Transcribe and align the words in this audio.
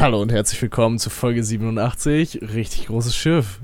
Hallo 0.00 0.22
und 0.22 0.32
herzlich 0.32 0.62
willkommen 0.62 0.98
zu 0.98 1.10
Folge 1.10 1.44
87. 1.44 2.40
Richtig 2.54 2.86
großes 2.86 3.14
Schiff. 3.14 3.60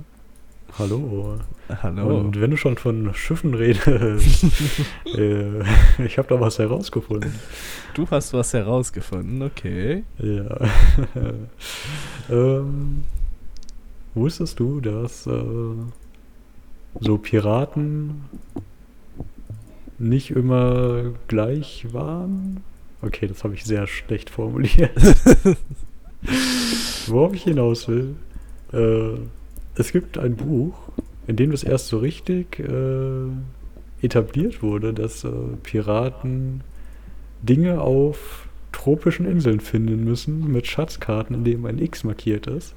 Hallo. 0.78 1.38
Hallo. 1.82 2.18
Und 2.18 2.38
wenn 2.38 2.50
du 2.50 2.58
schon 2.58 2.76
von 2.76 3.14
Schiffen 3.14 3.54
redest, 3.54 4.44
äh, 5.16 5.60
ich 6.04 6.18
habe 6.18 6.28
da 6.28 6.38
was 6.38 6.58
herausgefunden. 6.58 7.32
Du 7.94 8.06
hast 8.10 8.34
was 8.34 8.52
herausgefunden, 8.52 9.40
okay. 9.44 10.04
Ja. 10.18 10.60
ähm, 12.30 13.04
wusstest 14.14 14.60
du, 14.60 14.82
dass 14.82 15.26
äh, 15.26 15.40
so 17.00 17.16
Piraten 17.16 18.26
nicht 19.98 20.32
immer 20.32 21.14
gleich 21.28 21.86
waren? 21.94 22.62
Okay, 23.00 23.26
das 23.26 23.42
habe 23.42 23.54
ich 23.54 23.64
sehr 23.64 23.86
schlecht 23.86 24.28
formuliert. 24.28 24.92
Worauf 27.06 27.34
ich 27.34 27.44
hinaus 27.44 27.88
will, 27.88 28.16
äh, 28.72 29.18
es 29.76 29.92
gibt 29.92 30.18
ein 30.18 30.36
Buch, 30.36 30.74
in 31.26 31.36
dem 31.36 31.50
das 31.50 31.62
erst 31.62 31.88
so 31.88 31.98
richtig 31.98 32.58
äh, 32.58 33.28
etabliert 34.02 34.62
wurde, 34.62 34.92
dass 34.92 35.24
äh, 35.24 35.30
Piraten 35.62 36.62
Dinge 37.42 37.80
auf 37.80 38.48
tropischen 38.72 39.26
Inseln 39.26 39.60
finden 39.60 40.04
müssen 40.04 40.50
mit 40.50 40.66
Schatzkarten, 40.66 41.36
in 41.36 41.44
denen 41.44 41.66
ein 41.66 41.78
X 41.78 42.04
markiert 42.04 42.46
ist. 42.46 42.74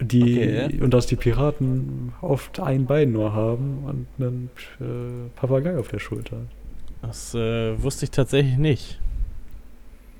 Die, 0.00 0.38
Okay. 0.38 0.80
Und 0.82 0.92
dass 0.92 1.06
die 1.06 1.16
Piraten 1.16 2.12
oft 2.20 2.60
ein 2.60 2.84
Bein 2.86 3.12
nur 3.12 3.32
haben 3.32 3.84
und 3.86 4.06
einen 4.18 4.50
äh, 4.78 5.30
Papagei 5.36 5.78
auf 5.78 5.88
der 5.88 5.98
Schulter. 5.98 6.38
Das 7.00 7.34
äh, 7.34 7.82
wusste 7.82 8.04
ich 8.04 8.10
tatsächlich 8.10 8.58
nicht. 8.58 8.98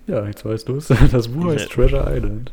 Ja, 0.06 0.26
jetzt 0.26 0.44
weißt 0.44 0.68
du 0.68 0.76
es. 0.76 0.88
Das 1.12 1.28
Buch 1.28 1.52
heißt. 1.52 1.70
Treasure 1.70 2.06
Island. 2.14 2.52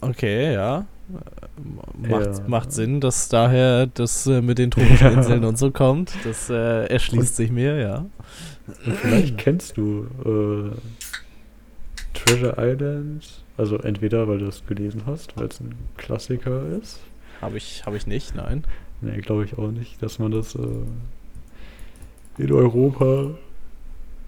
Okay, 0.00 0.52
ja. 0.54 0.80
Äh, 0.80 2.08
Macht, 2.08 2.26
Ja. 2.38 2.44
macht 2.48 2.72
Sinn, 2.72 3.00
dass 3.00 3.28
daher 3.28 3.86
das 3.86 4.26
äh, 4.26 4.40
mit 4.42 4.58
den 4.58 4.70
tropischen 4.70 5.06
Ja. 5.12 5.12
Inseln 5.12 5.44
und 5.44 5.58
so 5.58 5.70
kommt. 5.70 6.14
Das 6.24 6.48
äh, 6.50 6.86
erschließt 6.86 7.36
sich 7.36 7.50
mir, 7.50 7.76
ja. 7.78 8.06
Und 8.86 8.96
vielleicht 8.96 9.36
kennst 9.38 9.76
du 9.76 10.06
äh, 10.24 10.70
Treasure 12.14 12.54
Island, 12.58 13.42
also 13.58 13.76
entweder 13.78 14.26
weil 14.28 14.38
du 14.38 14.46
es 14.46 14.64
gelesen 14.66 15.02
hast, 15.06 15.36
weil 15.36 15.46
es 15.46 15.60
ein 15.60 15.74
Klassiker 15.98 16.62
ist. 16.80 17.00
Habe 17.40 17.58
ich, 17.58 17.82
hab 17.84 17.94
ich 17.94 18.06
nicht, 18.06 18.34
nein. 18.34 18.64
Nee, 19.00 19.18
glaube 19.20 19.44
ich 19.44 19.58
auch 19.58 19.70
nicht, 19.70 20.02
dass 20.02 20.18
man 20.18 20.32
das 20.32 20.54
äh, 20.54 20.58
in 22.38 22.52
Europa. 22.52 23.32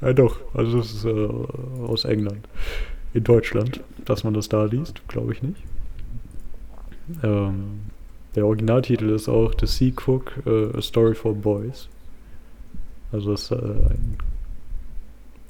Ja, 0.01 0.13
doch, 0.13 0.39
also 0.55 0.79
das 0.79 0.93
ist 0.93 1.05
äh, 1.05 1.29
aus 1.87 2.05
England. 2.05 2.47
In 3.15 3.25
Deutschland, 3.25 3.83
dass 4.05 4.25
man 4.25 4.35
das 4.35 4.49
da 4.49 4.65
liest, 4.65 5.07
glaube 5.09 5.33
ich 5.33 5.43
nicht. 5.43 5.63
Ähm, 7.23 7.81
der 8.35 8.47
Originaltitel 8.47 9.11
ist 9.11 9.29
auch 9.29 9.55
The 9.59 9.67
Sea 9.67 9.93
Cook, 10.07 10.33
äh, 10.47 10.77
A 10.77 10.83
Story 10.83 11.15
for 11.15 11.35
Boys. 11.35 11.89
Also 13.13 13.33
das 13.33 13.43
ist 13.45 13.51
äh, 13.53 13.57
ein 13.57 14.19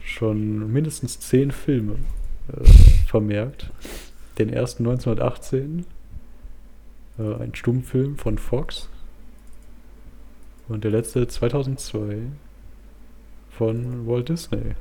schon 0.02 0.72
mindestens 0.72 1.20
zehn 1.20 1.50
Filme 1.50 1.96
äh, 2.48 2.64
vermerkt. 3.06 3.70
Den 4.38 4.48
ersten 4.48 4.86
1918, 4.86 5.84
äh, 7.18 7.34
ein 7.42 7.54
Stummfilm 7.54 8.16
von 8.16 8.38
Fox. 8.38 8.88
Und 10.68 10.84
der 10.84 10.92
letzte 10.92 11.26
2002 11.26 12.18
von 13.60 14.06
Walt 14.06 14.30
Disney. 14.30 14.72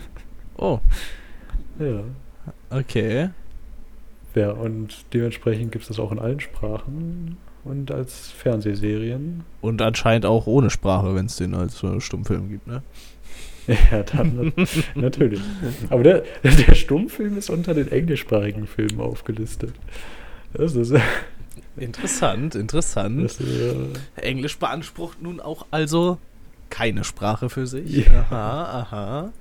oh, 0.58 0.78
Ja. 1.80 2.04
okay. 2.70 3.30
Ja, 4.36 4.52
und 4.52 5.06
dementsprechend 5.12 5.72
gibt 5.72 5.82
es 5.82 5.88
das 5.88 5.98
auch 5.98 6.12
in 6.12 6.20
allen 6.20 6.38
Sprachen 6.38 7.36
und 7.64 7.90
als 7.90 8.30
Fernsehserien. 8.30 9.42
Und 9.60 9.82
anscheinend 9.82 10.24
auch 10.24 10.46
ohne 10.46 10.70
Sprache, 10.70 11.16
wenn 11.16 11.26
es 11.26 11.34
den 11.34 11.52
als 11.52 11.82
äh, 11.82 12.00
Stummfilm 12.00 12.48
gibt, 12.48 12.68
ne? 12.68 12.82
Ja, 13.90 14.04
dann 14.04 14.52
natürlich. 14.94 15.40
Aber 15.90 16.04
der, 16.04 16.22
der 16.44 16.74
Stummfilm 16.76 17.36
ist 17.36 17.50
unter 17.50 17.74
den 17.74 17.90
englischsprachigen 17.90 18.68
Filmen 18.68 19.00
aufgelistet. 19.00 19.74
Das 20.52 20.76
ist, 20.76 20.94
Interessant, 21.76 22.54
interessant. 22.54 23.24
das, 23.24 23.40
äh, 23.40 23.74
Englisch 24.22 24.58
beansprucht 24.58 25.20
nun 25.20 25.40
auch 25.40 25.66
also 25.72 26.18
keine 26.70 27.04
Sprache 27.04 27.48
für 27.48 27.66
sich. 27.66 28.06
Ja. 28.06 28.20
Aha, 28.20 28.80
aha. 28.80 29.32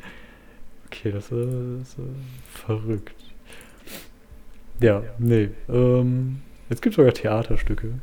okay, 0.85 1.11
das 1.11 1.31
ist, 1.31 1.99
äh, 1.99 2.03
verrückt. 2.49 3.15
Ja, 4.79 5.03
nee. 5.17 5.49
Ähm, 5.69 6.41
es 6.69 6.81
gibt 6.81 6.95
sogar 6.95 7.13
Theaterstücke, 7.13 7.93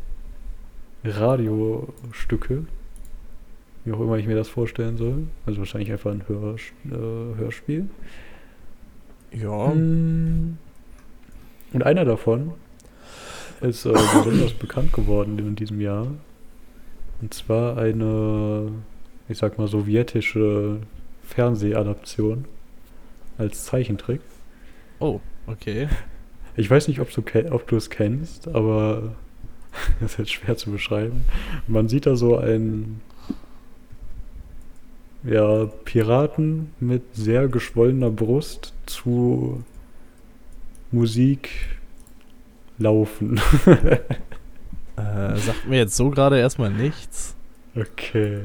Radiostücke, 1.05 2.65
wie 3.85 3.93
auch 3.93 4.01
immer 4.01 4.17
ich 4.17 4.27
mir 4.27 4.37
das 4.37 4.49
vorstellen 4.49 4.97
soll. 4.97 5.29
Also 5.47 5.59
wahrscheinlich 5.61 5.93
einfach 5.93 6.11
ein 6.11 6.25
Hör, 6.27 6.57
äh, 6.57 7.39
Hörspiel. 7.39 7.89
Ja, 9.33 9.69
Mm. 9.69 10.59
Und 11.73 11.83
einer 11.83 12.05
davon 12.05 12.53
ist 13.61 13.85
äh, 13.85 13.93
besonders 13.93 14.53
bekannt 14.55 14.93
geworden 14.93 15.39
in 15.39 15.57
diesem 15.57 15.81
Jahr. 15.81 16.07
Und 17.21 17.35
zwar 17.35 17.77
eine, 17.79 18.71
ich 19.29 19.39
sag 19.39 19.59
mal, 19.59 19.69
sowjetische 19.69 20.81
Fernsehadaption 21.23 22.45
als 23.39 23.65
Zeichentrick. 23.65 24.21
oh, 25.01 25.21
okay. 25.47 25.89
Ich 26.57 26.71
weiß 26.71 26.87
nicht, 26.87 27.01
ob 27.01 27.11
du, 27.13 27.23
ob 27.53 27.67
du 27.67 27.77
es 27.77 27.91
kennst, 27.91 28.47
aber 28.49 29.15
das 30.01 30.13
ist 30.13 30.19
jetzt 30.19 30.33
schwer 30.33 30.57
zu 30.57 30.71
beschreiben. 30.71 31.25
Man 31.67 31.89
sieht 31.89 32.07
da 32.07 32.17
so 32.17 32.39
einen 32.39 33.01
ja, 35.25 35.67
Piraten 35.85 36.73
mit 36.81 37.03
sehr 37.15 37.49
geschwollener 37.49 38.11
Brust 38.11 38.73
zu 38.87 39.65
Musik 40.93 41.51
laufen. 42.79 43.41
Äh, 44.97 45.37
sagt 45.39 45.67
mir 45.69 45.79
jetzt 45.79 45.97
so 45.97 46.09
gerade 46.09 46.39
erstmal 46.39 46.71
nichts. 46.71 47.35
okay. 47.75 48.43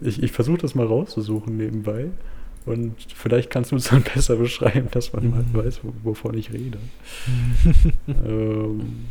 Ich, 0.00 0.22
ich 0.22 0.32
versuche 0.32 0.58
das 0.58 0.74
mal 0.74 0.86
rauszusuchen 0.86 1.56
nebenbei. 1.56 2.10
Und 2.66 2.94
vielleicht 3.14 3.50
kannst 3.50 3.72
du 3.72 3.76
es 3.76 3.84
dann 3.90 4.02
besser 4.02 4.36
beschreiben, 4.36 4.88
dass 4.90 5.12
man 5.12 5.30
mal 5.30 5.42
Mhm. 5.42 5.54
weiß, 5.54 5.80
wo, 5.82 5.92
wovon 6.02 6.36
ich 6.36 6.52
rede. 6.52 6.78
ähm, 8.26 9.06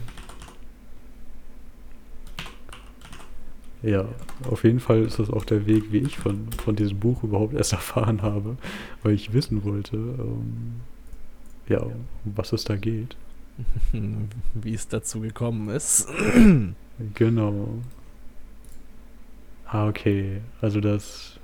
ja, 3.84 4.08
auf 4.50 4.64
jeden 4.64 4.80
Fall 4.80 5.04
ist 5.04 5.20
das 5.20 5.30
auch 5.30 5.46
der 5.46 5.66
Weg, 5.68 5.92
wie 5.92 6.00
ich 6.00 6.18
von, 6.18 6.48
von 6.64 6.76
diesem 6.76 7.00
Buch 7.00 7.24
überhaupt 7.24 7.54
erst 7.54 7.74
erfahren 7.80 8.22
habe, 8.22 8.58
weil 9.04 9.14
ich 9.14 9.34
wissen 9.34 9.64
wollte, 9.64 9.96
ähm, 9.98 10.82
ja, 11.70 11.82
um 11.82 12.06
was 12.24 12.54
es 12.54 12.64
da 12.64 12.76
geht. 12.76 13.16
Wie 14.54 14.74
es 14.74 14.88
dazu 14.88 15.20
gekommen 15.22 15.70
ist. 15.70 16.08
Genau. 17.16 17.70
Ah, 19.70 19.88
okay. 19.88 20.42
Also 20.62 20.80
das. 20.80 21.40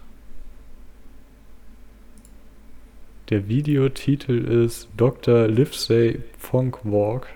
Der 3.30 3.48
Videotitel 3.48 4.66
ist 4.66 4.90
Dr. 4.96 5.48
Livesey 5.48 6.22
Funk 6.38 6.80
Walk. 6.84 7.28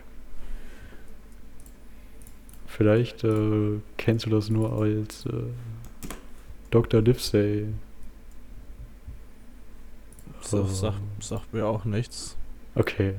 Vielleicht 2.68 3.24
äh, 3.24 3.80
kennst 3.98 4.25
du 4.25 4.30
das 4.30 4.50
nur 4.50 4.72
als 4.80 5.25
äh, 5.25 5.31
Dr. 6.72 7.01
Livesey. 7.01 7.68
Das 10.51 10.80
sagt, 10.80 11.01
sagt 11.19 11.54
mir 11.54 11.66
auch 11.66 11.86
nichts. 11.86 12.38
Okay. 12.75 13.16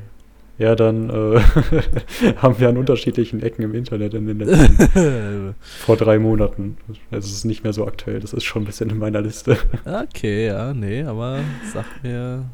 Ja, 0.58 0.74
dann 0.74 1.08
äh, 1.08 1.40
haben 2.38 2.58
wir 2.58 2.68
an 2.68 2.76
unterschiedlichen 2.76 3.40
Ecken 3.42 3.62
im 3.62 3.74
Internet 3.74 4.14
in 4.14 4.26
den 4.26 4.38
letzten 4.40 5.54
vor 5.60 5.96
drei 5.96 6.18
Monaten. 6.18 6.76
Also 7.12 7.26
es 7.28 7.32
ist 7.32 7.44
nicht 7.44 7.62
mehr 7.62 7.72
so 7.72 7.86
aktuell, 7.86 8.18
das 8.18 8.32
ist 8.32 8.42
schon 8.44 8.62
ein 8.62 8.66
bisschen 8.66 8.90
in 8.90 8.98
meiner 8.98 9.20
Liste. 9.20 9.56
okay, 9.84 10.46
ja, 10.48 10.74
nee, 10.74 11.02
aber 11.04 11.40
sag 11.72 11.84
mir, 12.02 12.44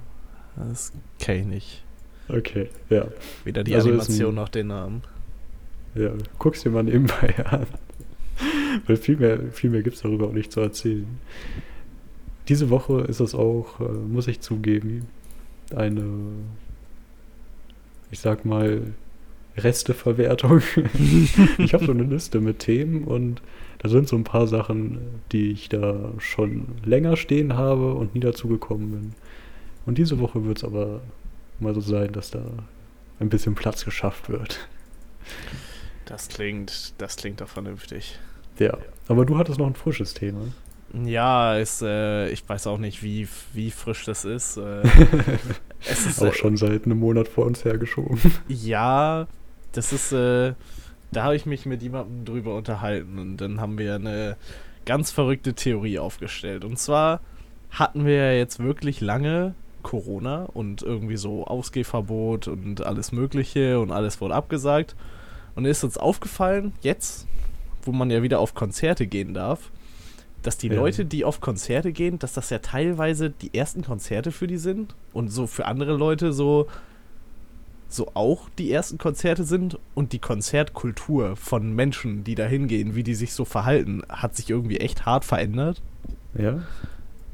das 0.57 0.93
kenne 1.19 1.41
ich 1.41 1.47
nicht. 1.47 1.85
Okay, 2.29 2.69
ja. 2.91 3.07
Weder 3.45 3.65
die 3.65 3.75
Also 3.75 3.89
Animation 3.91 4.31
ein- 4.31 4.35
noch 4.35 4.49
den 4.51 4.67
Namen. 4.69 5.03
Ja, 5.95 6.11
guck's 6.39 6.63
dir 6.63 6.71
mal 6.71 6.83
nebenbei 6.83 7.35
an. 7.47 7.67
Weil 8.87 8.97
viel 8.97 9.17
mehr, 9.17 9.39
viel 9.53 9.71
mehr 9.71 9.83
gibt 9.83 9.97
es 9.97 10.03
darüber 10.03 10.27
auch 10.27 10.33
nicht 10.33 10.51
zu 10.53 10.61
erzählen. 10.61 11.07
Diese 12.49 12.69
Woche 12.69 13.01
ist 13.03 13.21
es 13.21 13.35
auch, 13.35 13.81
äh, 13.81 13.85
muss 13.85 14.27
ich 14.27 14.41
zugeben, 14.41 15.07
eine, 15.75 16.05
ich 18.15 18.21
sag 18.21 18.45
mal, 18.45 18.95
Resteverwertung. 19.57 20.63
ich 21.59 21.75
habe 21.75 21.85
so 21.85 21.91
eine 21.91 22.05
Liste 22.05 22.41
mit 22.41 22.61
Themen 22.61 23.03
und 23.03 23.43
da 23.79 23.89
sind 23.89 24.09
so 24.09 24.15
ein 24.15 24.23
paar 24.23 24.47
Sachen, 24.47 25.21
die 25.33 25.51
ich 25.51 25.69
da 25.69 26.13
schon 26.19 26.69
länger 26.85 27.17
stehen 27.17 27.55
habe 27.55 27.93
und 27.95 28.15
nie 28.15 28.21
dazu 28.21 28.47
gekommen 28.47 28.93
bin. 28.93 29.15
Und 29.85 29.99
diese 29.99 30.21
Woche 30.21 30.45
wird 30.45 30.59
es 30.59 30.65
aber 30.65 31.01
mal 31.59 31.75
so 31.75 31.81
sein, 31.81 32.13
dass 32.13 32.31
da 32.31 32.45
ein 33.19 33.31
bisschen 33.31 33.57
Platz 33.57 33.85
geschafft 33.85 34.29
wird. 34.29 34.69
Das 36.05 36.29
klingt, 36.29 36.95
das 36.99 37.17
klingt 37.17 37.41
doch 37.41 37.49
vernünftig. 37.49 38.21
Ja, 38.61 38.79
aber 39.09 39.27
du 39.27 39.37
hattest 39.37 39.59
noch 39.59 39.67
ein 39.67 39.75
frisches 39.75 40.15
Thema. 40.15 40.43
Ja, 41.03 41.57
ist, 41.57 41.83
äh, 41.83 42.29
ich 42.29 42.49
weiß 42.49 42.69
auch 42.69 42.79
nicht, 42.79 43.03
wie, 43.03 43.27
wie 43.53 43.71
frisch 43.71 44.05
das 44.05 44.25
ist. 44.25 44.57
Äh, 44.57 44.83
es 45.89 46.07
ist 46.07 46.23
Auch 46.23 46.27
äh, 46.27 46.33
schon 46.33 46.57
seit 46.57 46.85
einem 46.85 46.99
Monat 46.99 47.27
vor 47.27 47.47
uns 47.47 47.65
hergeschoben. 47.65 48.21
Ja, 48.49 49.27
das 49.73 49.93
ist, 49.93 50.13
äh, 50.13 50.55
da 51.11 51.25
habe 51.25 51.37
ich 51.37 51.47
mich 51.47 51.67
mit 51.67 51.83
jemandem 51.83 52.25
drüber 52.25 52.55
unterhalten 52.57 53.19
und 53.19 53.39
dann 53.39 53.61
haben 53.61 53.79
wir 53.79 53.97
eine 53.97 54.37
ganz 54.85 55.11
verrückte 55.11 55.55
Theorie 55.55 55.99
aufgestellt. 55.99 56.65
Und 56.65 56.79
zwar 56.79 57.21
hatten 57.71 58.07
wir 58.07 58.15
ja 58.15 58.33
jetzt 58.33 58.61
wirklich 58.61 59.01
lange 59.01 59.55
Corona 59.83 60.45
und 60.45 60.83
irgendwie 60.83 61.17
so 61.17 61.45
Ausgehverbot 61.45 62.49
und 62.49 62.87
alles 62.87 63.13
Mögliche 63.13 63.81
und 63.81 63.91
alles 63.91 64.21
wurde 64.21 64.35
abgesagt. 64.35 64.95
Und 65.57 65.65
ist 65.67 65.85
uns 65.85 65.99
aufgefallen, 65.99 66.73
jetzt, 66.81 67.27
wo 67.83 67.93
man 67.93 68.11
ja 68.11 68.23
wieder 68.23 68.41
auf 68.41 68.55
Konzerte 68.55 69.07
gehen 69.07 69.35
darf, 69.35 69.71
dass 70.47 70.57
die 70.59 70.69
Ja. 70.69 70.75
Leute, 70.77 71.05
die 71.05 71.25
auf 71.25 71.41
Konzerte 71.41 71.93
gehen, 71.93 72.19
dass 72.19 72.33
das 72.33 72.51
ja 72.51 72.59
teilweise 72.61 73.31
die 73.31 73.53
ersten 73.55 73.83
Konzerte 73.83 74.31
für 74.31 74.47
die 74.47 74.59
sind 74.59 74.95
und 75.13 75.29
so 75.29 75.47
für 75.47 75.67
andere 75.67 75.97
Leute 75.97 76.33
so 76.33 76.67
so 77.89 78.11
auch 78.15 78.49
die 78.59 78.73
ersten 78.73 78.99
Konzerte 78.99 79.45
sind 79.45 79.79
und 79.95 80.13
die 80.13 80.19
Konzertkultur 80.19 81.37
von 81.37 81.73
Menschen, 81.75 82.25
die 82.25 82.35
da 82.35 82.45
hingehen, 82.45 82.97
wie 82.97 83.05
die 83.05 83.15
sich 83.15 83.33
so 83.33 83.45
verhalten, 83.45 84.03
hat 84.09 84.35
sich 84.35 84.51
irgendwie 84.51 84.79
echt 84.79 85.07
hart 85.07 85.25
verändert. 85.25 85.81
Ja, 86.37 86.63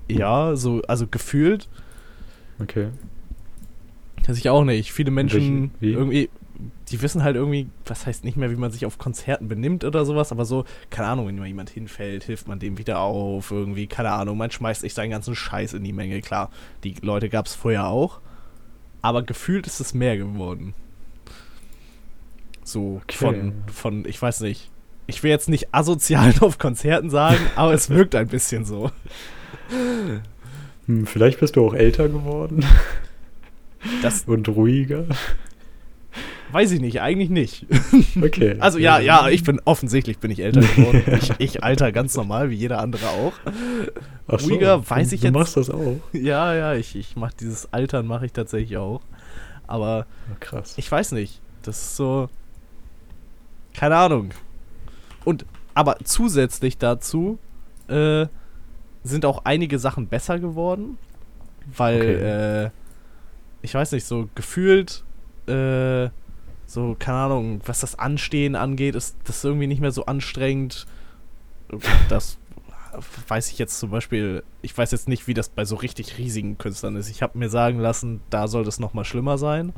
Ja, 0.08 0.56
so, 0.56 0.82
also 0.82 1.06
gefühlt, 1.06 1.68
okay. 2.60 2.88
weiß 4.26 4.36
ich 4.36 4.50
auch 4.50 4.64
nicht. 4.64 4.92
Viele 4.92 5.10
Menschen 5.10 5.70
irgendwie, 5.80 6.28
die 6.90 7.02
wissen 7.02 7.22
halt 7.22 7.36
irgendwie, 7.36 7.68
was 7.86 8.06
heißt 8.06 8.24
nicht 8.24 8.36
mehr, 8.36 8.50
wie 8.50 8.56
man 8.56 8.70
sich 8.70 8.86
auf 8.86 8.98
Konzerten 8.98 9.48
benimmt 9.48 9.84
oder 9.84 10.04
sowas, 10.04 10.32
aber 10.32 10.44
so, 10.44 10.64
keine 10.90 11.08
Ahnung, 11.08 11.26
wenn 11.26 11.44
jemand 11.44 11.70
hinfällt, 11.70 12.24
hilft 12.24 12.48
man 12.48 12.58
dem 12.58 12.78
wieder 12.78 13.00
auf, 13.00 13.50
irgendwie, 13.50 13.86
keine 13.86 14.10
Ahnung, 14.12 14.36
man 14.38 14.50
schmeißt 14.50 14.82
nicht 14.82 14.94
seinen 14.94 15.10
ganzen 15.10 15.34
Scheiß 15.34 15.72
in 15.74 15.84
die 15.84 15.92
Menge. 15.92 16.20
Klar, 16.20 16.50
die 16.84 16.94
Leute 17.02 17.28
gab 17.28 17.46
es 17.46 17.54
vorher 17.54 17.86
auch, 17.86 18.20
aber 19.02 19.22
gefühlt 19.22 19.66
ist 19.66 19.80
es 19.80 19.94
mehr 19.94 20.16
geworden. 20.16 20.74
So 22.64 23.00
Okay. 23.02 23.16
von, 23.16 23.52
von, 23.72 24.04
ich 24.04 24.20
weiß 24.20 24.40
nicht. 24.40 24.70
Ich 25.06 25.22
will 25.22 25.30
jetzt 25.30 25.48
nicht 25.48 25.74
asozial 25.74 26.32
auf 26.40 26.58
Konzerten 26.58 27.10
sagen, 27.10 27.40
aber 27.56 27.72
es 27.74 27.90
wirkt 27.90 28.14
ein 28.14 28.28
bisschen 28.28 28.64
so. 28.64 28.90
Hm, 30.86 31.06
vielleicht 31.06 31.40
bist 31.40 31.56
du 31.56 31.66
auch 31.66 31.74
älter 31.74 32.08
geworden 32.08 32.64
Das 34.02 34.22
und 34.26 34.48
ruhiger. 34.48 35.04
Weiß 36.52 36.70
ich 36.72 36.80
nicht, 36.80 37.00
eigentlich 37.00 37.30
nicht. 37.30 37.66
Okay. 38.22 38.56
Also 38.60 38.78
ja, 38.78 38.98
ja, 38.98 39.28
ich 39.28 39.44
bin 39.44 39.60
offensichtlich 39.64 40.18
bin 40.18 40.30
ich 40.30 40.40
älter 40.42 40.60
geworden. 40.60 41.02
Ich, 41.20 41.32
ich 41.38 41.64
alter 41.64 41.92
ganz 41.92 42.16
normal, 42.16 42.50
wie 42.50 42.54
jeder 42.56 42.80
andere 42.80 43.06
auch. 43.08 43.32
Ach 44.28 44.38
so, 44.40 44.48
ruhiger 44.48 44.88
weiß 44.88 45.08
du, 45.10 45.14
ich 45.14 45.20
du 45.20 45.26
jetzt- 45.28 45.34
machst 45.34 45.56
das 45.56 45.70
auch. 45.70 45.96
Ja, 46.12 46.54
ja, 46.54 46.74
ich, 46.74 46.96
ich 46.96 47.16
mache 47.16 47.34
dieses 47.38 47.72
Altern 47.72 48.06
mache 48.06 48.26
ich 48.26 48.32
tatsächlich 48.32 48.76
auch. 48.76 49.00
Aber 49.66 50.06
Krass. 50.40 50.74
ich 50.76 50.90
weiß 50.90 51.12
nicht. 51.12 51.40
Das 51.62 51.76
ist 51.80 51.96
so. 51.96 52.28
Keine 53.74 53.96
Ahnung. 53.96 54.30
Und 55.24 55.44
aber 55.74 55.96
zusätzlich 56.04 56.78
dazu 56.78 57.38
äh, 57.88 58.26
sind 59.04 59.24
auch 59.24 59.44
einige 59.44 59.78
Sachen 59.78 60.08
besser 60.08 60.38
geworden. 60.38 60.98
Weil, 61.76 62.00
Okay. 62.00 62.64
äh, 62.64 62.70
ich 63.62 63.74
weiß 63.74 63.92
nicht, 63.92 64.04
so 64.04 64.28
gefühlt, 64.34 65.04
äh, 65.46 66.08
so, 66.70 66.94
keine 66.96 67.18
Ahnung, 67.18 67.60
was 67.66 67.80
das 67.80 67.98
Anstehen 67.98 68.54
angeht, 68.54 68.94
ist 68.94 69.16
das 69.24 69.42
irgendwie 69.42 69.66
nicht 69.66 69.80
mehr 69.80 69.90
so 69.90 70.06
anstrengend. 70.06 70.86
Das 72.08 72.38
weiß 73.26 73.50
ich 73.50 73.58
jetzt 73.58 73.80
zum 73.80 73.90
Beispiel, 73.90 74.44
ich 74.62 74.78
weiß 74.78 74.92
jetzt 74.92 75.08
nicht, 75.08 75.26
wie 75.26 75.34
das 75.34 75.48
bei 75.48 75.64
so 75.64 75.74
richtig 75.74 76.16
riesigen 76.16 76.58
Künstlern 76.58 76.94
ist. 76.94 77.08
Ich 77.08 77.22
habe 77.22 77.36
mir 77.36 77.50
sagen 77.50 77.80
lassen, 77.80 78.20
da 78.30 78.46
soll 78.46 78.62
das 78.62 78.78
noch 78.78 78.94
mal 78.94 79.04
schlimmer 79.04 79.36
sein. 79.36 79.72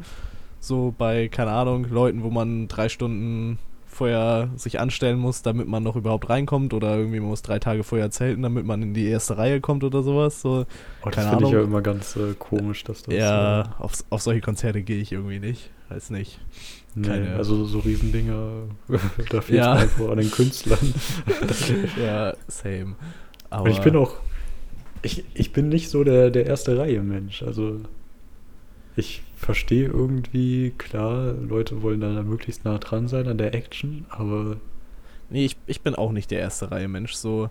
So 0.61 0.95
bei, 0.97 1.29
keine 1.29 1.53
Ahnung, 1.53 1.87
Leuten, 1.89 2.23
wo 2.25 2.31
man 2.31 2.69
drei 2.69 2.91
Stunden 2.91 3.59
vorher 3.93 4.51
sich 4.57 4.81
anstellen 4.81 5.19
muss, 5.19 5.43
damit 5.43 5.69
man 5.69 5.83
noch 5.83 5.97
überhaupt 5.97 6.29
reinkommt 6.31 6.73
oder 6.75 6.97
irgendwie 6.97 7.21
man 7.21 7.29
muss 7.29 7.43
drei 7.43 7.59
Tage 7.59 7.85
vorher 7.85 8.11
zelten, 8.11 8.43
damit 8.43 8.65
man 8.67 8.83
in 8.83 8.95
die 8.95 9.07
erste 9.07 9.37
Reihe 9.39 9.61
kommt 9.61 9.85
oder 9.85 10.03
sowas. 10.03 10.41
So, 10.43 10.65
Oh, 11.05 11.11
das 11.11 11.29
finde 11.29 11.45
ich 11.47 11.51
ja 11.53 11.63
immer 11.63 11.83
ganz 11.83 12.17
äh, 12.17 12.35
komisch, 12.39 12.85
dass 12.85 13.03
das. 13.03 13.15
ja, 13.15 13.61
Äh, 13.63 13.65
auf, 13.79 13.93
auf 14.11 14.23
solche 14.23 14.41
Konzerte 14.41 14.83
gehe 14.83 15.01
ich 15.01 15.13
irgendwie 15.13 15.39
nicht. 15.41 15.71
Weiß 15.91 16.11
nicht. 16.11 16.41
nee, 16.95 17.07
keine- 17.07 17.37
also 17.37 17.65
so 17.67 17.81
Riesendinger, 17.81 18.63
da 19.31 19.41
fehlt 19.43 19.59
Ja. 19.59 19.73
einfach 19.75 20.09
an 20.11 20.17
den 20.19 20.31
Künstlern. 20.31 20.95
ja, 22.03 22.35
same. 22.49 22.95
Aber 23.51 23.69
ich 23.69 23.81
bin 23.81 23.97
auch. 23.97 24.15
Ich, 25.03 25.25
ich 25.35 25.53
bin 25.53 25.69
nicht 25.69 25.91
so 25.91 26.05
der, 26.05 26.31
der 26.31 26.47
erste 26.47 26.79
Reihe 26.79 27.03
Mensch. 27.03 27.43
Also 27.43 27.81
ich 28.97 29.23
verstehe 29.37 29.87
irgendwie, 29.87 30.73
klar, 30.79 31.33
Leute 31.33 31.83
wollen 31.83 32.01
dann 32.01 32.29
möglichst 32.29 32.65
nah 32.65 32.79
dran 32.79 33.09
sein 33.09 33.27
an 33.29 33.39
der 33.39 33.55
Action, 33.55 34.05
aber 34.11 34.57
Nee, 35.31 35.47
ich, 35.47 35.57
ich 35.67 35.81
bin 35.81 35.95
auch 35.95 36.13
nicht 36.13 36.31
der 36.31 36.41
erste 36.41 36.71
Reihe 36.71 36.89
Mensch. 36.89 37.15
So, 37.15 37.49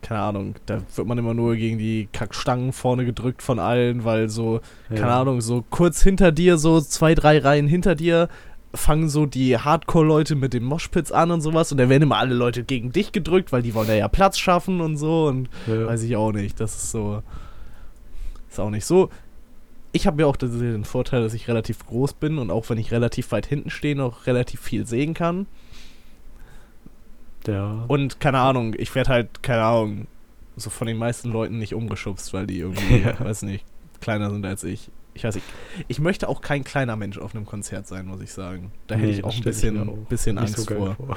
keine 0.00 0.20
Ahnung, 0.20 0.54
da 0.64 0.80
wird 0.94 1.06
man 1.06 1.18
immer 1.18 1.34
nur 1.34 1.54
gegen 1.56 1.76
die 1.76 2.08
Kackstangen 2.12 2.72
vorne 2.72 3.04
gedrückt 3.04 3.42
von 3.42 3.58
allen, 3.58 4.04
weil 4.04 4.30
so, 4.30 4.62
keine 4.88 5.00
ja. 5.00 5.20
Ahnung, 5.20 5.42
so 5.42 5.62
kurz 5.68 6.02
hinter 6.02 6.32
dir, 6.32 6.56
so 6.56 6.80
zwei, 6.80 7.14
drei 7.14 7.38
Reihen 7.38 7.66
hinter 7.68 7.94
dir, 7.94 8.30
fangen 8.72 9.10
so 9.10 9.26
die 9.26 9.58
Hardcore-Leute 9.58 10.34
mit 10.34 10.54
den 10.54 10.64
Moshpits 10.64 11.12
an 11.12 11.30
und 11.30 11.42
sowas 11.42 11.70
und 11.72 11.76
da 11.78 11.90
werden 11.90 12.04
immer 12.04 12.16
alle 12.16 12.34
Leute 12.34 12.64
gegen 12.64 12.90
dich 12.92 13.12
gedrückt, 13.12 13.52
weil 13.52 13.60
die 13.62 13.74
wollen 13.74 13.88
da 13.88 13.94
ja 13.94 14.08
Platz 14.08 14.38
schaffen 14.38 14.80
und 14.80 14.96
so 14.96 15.26
und 15.26 15.50
Ja. 15.66 15.88
weiß 15.88 16.02
ich 16.04 16.16
auch 16.16 16.32
nicht. 16.32 16.58
Das 16.58 16.74
ist 16.74 16.90
so. 16.90 17.22
Ist 18.48 18.58
auch 18.60 18.70
nicht 18.70 18.86
so. 18.86 19.10
Ich 19.92 20.06
habe 20.06 20.22
ja 20.22 20.26
auch 20.28 20.36
den- 20.36 20.84
Vorteil, 20.84 21.22
dass 21.22 21.34
ich 21.34 21.48
relativ 21.48 21.84
groß 21.86 22.12
bin 22.14 22.38
und 22.38 22.50
auch 22.50 22.68
wenn 22.70 22.78
ich 22.78 22.92
relativ 22.92 23.32
weit 23.32 23.46
hinten 23.46 23.70
stehe, 23.70 23.96
noch 23.96 24.26
relativ 24.26 24.60
viel 24.60 24.86
sehen 24.86 25.14
kann. 25.14 25.46
ja. 27.46 27.84
Und 27.88 28.20
keine 28.20 28.38
Ahnung, 28.38 28.74
ich 28.78 28.94
werde 28.94 29.10
halt, 29.10 29.42
keine 29.42 29.62
Ahnung, 29.64 30.06
so 30.56 30.70
von 30.70 30.86
den 30.86 30.96
meisten 30.98 31.30
Leuten 31.30 31.58
nicht 31.58 31.74
umgeschubst, 31.74 32.32
weil 32.32 32.46
die 32.46 32.58
irgendwie, 32.58 32.98
Ja. 33.04 33.18
weiß 33.18 33.42
nicht, 33.42 33.64
kleiner 34.00 34.30
sind 34.30 34.44
als 34.46 34.62
ich. 34.64 34.90
Ich 35.14 35.24
weiß 35.24 35.34
nicht. 35.34 35.46
Ich 35.88 35.98
möchte 35.98 36.28
auch 36.28 36.40
kein 36.40 36.62
kleiner 36.62 36.94
Mensch 36.96 37.18
auf 37.18 37.34
einem 37.34 37.44
Konzert 37.46 37.86
sein, 37.88 38.06
muss 38.06 38.20
ich 38.20 38.32
sagen. 38.32 38.70
Da 38.86 38.94
hätte 38.94 39.06
Nee, 39.08 39.12
ich 39.14 39.24
auch 39.24 39.34
ein 39.34 39.42
bisschen, 39.42 39.88
auch 39.88 39.96
bisschen 40.08 40.38
Angst 40.38 40.56
so 40.56 40.72
vor. 40.74 40.94
vor. 40.94 41.16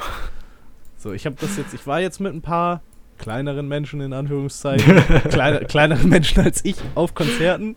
So, 0.98 1.12
ich 1.14 1.26
habe 1.28 1.36
das 1.40 1.58
jetzt, 1.58 1.74
ich 1.74 1.86
war 1.86 2.02
jetzt 2.02 2.20
mit 2.20 2.34
ein 2.34 2.42
paar 2.42 2.82
kleineren 3.20 3.68
Menschen 3.68 4.02
in 4.02 4.14
Anführungszeichen, 4.14 4.96
kleine, 5.30 5.60
kleineren 5.66 6.10
Menschen 6.10 6.42
als 6.44 6.66
ich 6.66 6.76
auf 6.96 7.14
Konzerten 7.14 7.76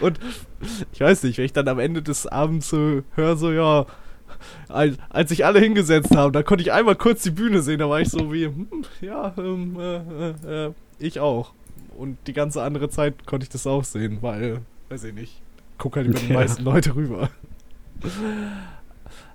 und 0.00 0.18
ich 0.92 1.00
weiß 1.00 1.22
nicht, 1.24 1.38
wenn 1.38 1.44
ich 1.44 1.52
dann 1.52 1.68
am 1.68 1.78
Ende 1.78 2.02
des 2.02 2.26
Abends 2.26 2.68
so 2.68 3.02
höre, 3.14 3.36
so 3.36 3.52
ja, 3.52 3.86
als, 4.68 4.96
sich 5.28 5.44
alle 5.44 5.60
hingesetzt 5.60 6.16
haben, 6.16 6.32
da 6.32 6.42
konnte 6.42 6.62
ich 6.62 6.72
einmal 6.72 6.96
kurz 6.96 7.22
die 7.22 7.30
Bühne 7.30 7.62
sehen, 7.62 7.78
da 7.78 7.88
war 7.88 8.00
ich 8.00 8.08
so 8.08 8.32
wie, 8.32 8.46
hm, 8.46 8.68
ja, 9.00 9.32
ähm, 9.38 9.76
äh, 9.78 9.96
äh, 9.96 10.66
äh, 10.66 10.72
ich 10.98 11.20
auch. 11.20 11.52
Und 11.96 12.18
die 12.26 12.32
ganze 12.32 12.62
andere 12.62 12.88
Zeit 12.88 13.26
konnte 13.26 13.44
ich 13.44 13.50
das 13.50 13.66
auch 13.66 13.84
sehen, 13.84 14.18
weil, 14.20 14.60
weiß 14.88 15.04
ich 15.04 15.14
nicht, 15.14 15.40
guck 15.78 15.96
halt 15.96 16.06
über 16.08 16.18
die 16.18 16.28
Ja. 16.28 16.34
meisten 16.34 16.64
Leute 16.64 16.94
rüber. 16.94 17.28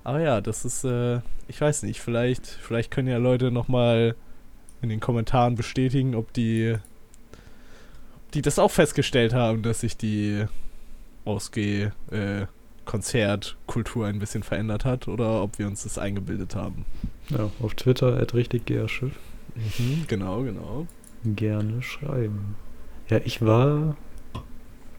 Aber 0.03 0.21
ja, 0.21 0.41
das 0.41 0.65
ist, 0.65 0.83
äh, 0.83 1.19
ich 1.47 1.59
weiß 1.59 1.83
nicht, 1.83 2.01
vielleicht, 2.01 2.45
vielleicht 2.47 2.91
können 2.91 3.07
ja 3.07 3.17
Leute 3.17 3.51
nochmal 3.51 4.15
in 4.81 4.89
den 4.89 4.99
Kommentaren 4.99 5.55
bestätigen, 5.55 6.15
ob 6.15 6.33
die, 6.33 6.75
die 8.37 8.43
das 8.43 8.59
auch 8.59 8.69
festgestellt 8.69 9.33
haben, 9.33 9.63
dass 9.63 9.79
sich 9.79 9.97
die 9.97 10.45
Ausgeh, 11.25 11.89
äh, 12.11 12.45
Konzertkultur 12.85 14.05
ein 14.05 14.19
bisschen 14.19 14.43
verändert 14.43 14.85
hat 14.85 15.07
oder 15.07 15.41
ob 15.41 15.57
wir 15.57 15.65
uns 15.65 15.81
das 15.83 15.97
eingebildet 15.97 16.55
haben. 16.55 16.85
Ja, 17.29 17.49
auf 17.63 17.73
Twitter 17.73 18.15
at 18.15 18.35
richtig. 18.35 18.69
Mhm, 18.69 20.05
genau, 20.07 20.43
genau. 20.43 20.85
Gerne 21.25 21.81
schreiben. 21.81 22.55
Ja, 23.09 23.19
ich 23.25 23.41
war 23.41 23.97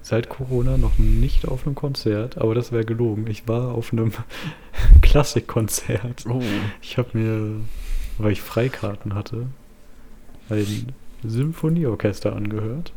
seit 0.02 0.28
Corona 0.28 0.76
noch 0.76 0.98
nicht 0.98 1.46
auf 1.46 1.64
einem 1.64 1.76
Konzert, 1.76 2.38
aber 2.38 2.56
das 2.56 2.72
wäre 2.72 2.84
gelogen. 2.84 3.28
Ich 3.28 3.46
war 3.46 3.72
auf 3.72 3.92
einem 3.92 4.10
Klassikkonzert. 5.00 6.26
Oh. 6.28 6.42
Ich 6.82 6.98
habe 6.98 7.16
mir, 7.16 7.60
weil 8.18 8.32
ich 8.32 8.42
Freikarten 8.42 9.14
hatte, 9.14 9.46
ein 10.50 10.92
Symphonieorchester 11.22 12.34
angehört. 12.34 12.92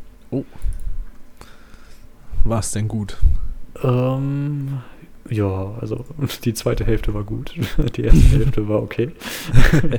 War 2.44 2.60
es 2.60 2.70
denn 2.72 2.88
gut? 2.88 3.18
Ähm, 3.82 4.80
ja, 5.28 5.74
also 5.80 6.04
die 6.44 6.54
zweite 6.54 6.84
Hälfte 6.84 7.14
war 7.14 7.24
gut. 7.24 7.54
Die 7.96 8.02
erste 8.02 8.38
Hälfte 8.38 8.68
war 8.68 8.82
okay. 8.82 9.12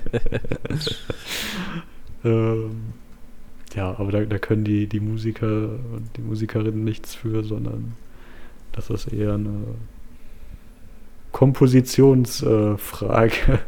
ähm, 2.26 2.94
ja, 3.76 3.98
aber 3.98 4.12
da, 4.12 4.24
da 4.26 4.38
können 4.38 4.64
die, 4.64 4.86
die 4.88 5.00
Musiker 5.00 5.48
und 5.48 6.10
die 6.16 6.22
Musikerinnen 6.22 6.84
nichts 6.84 7.16
für, 7.16 7.44
sondern 7.44 7.94
das 8.72 8.92
ist 8.92 9.12
eher 9.12 9.34
eine 9.34 9.64
Kompositionsfrage. 11.32 13.60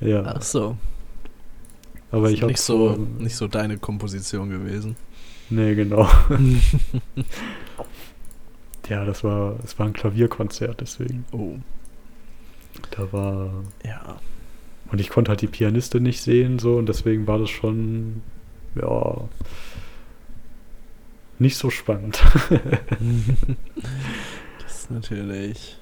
ja, 0.00 0.22
Ach 0.24 0.42
so. 0.42 0.78
Aber 2.10 2.30
ich 2.30 2.42
habe 2.42 2.52
nicht 2.52 2.60
so, 2.60 2.96
nicht 3.18 3.36
so 3.36 3.48
deine 3.48 3.78
Komposition 3.78 4.50
gewesen. 4.50 4.96
Nee, 5.48 5.74
genau. 5.74 6.08
Ja, 8.90 9.04
das 9.04 9.22
war, 9.22 9.56
es 9.62 9.78
war 9.78 9.86
ein 9.86 9.92
Klavierkonzert, 9.92 10.80
deswegen. 10.80 11.24
Oh. 11.30 11.54
Da 12.90 13.12
war. 13.12 13.62
Ja. 13.84 14.18
Und 14.90 15.00
ich 15.00 15.10
konnte 15.10 15.28
halt 15.28 15.42
die 15.42 15.46
Pianistin 15.46 16.02
nicht 16.02 16.20
sehen, 16.20 16.58
so, 16.58 16.76
und 16.76 16.88
deswegen 16.88 17.28
war 17.28 17.38
das 17.38 17.50
schon, 17.50 18.22
ja, 18.74 19.28
nicht 21.38 21.56
so 21.56 21.70
spannend. 21.70 22.20
das 24.58 24.74
ist 24.74 24.90
natürlich. 24.90 25.78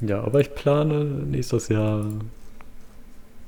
ja, 0.00 0.20
aber 0.20 0.40
ich 0.40 0.52
plane 0.52 1.04
nächstes 1.04 1.68
Jahr 1.68 2.04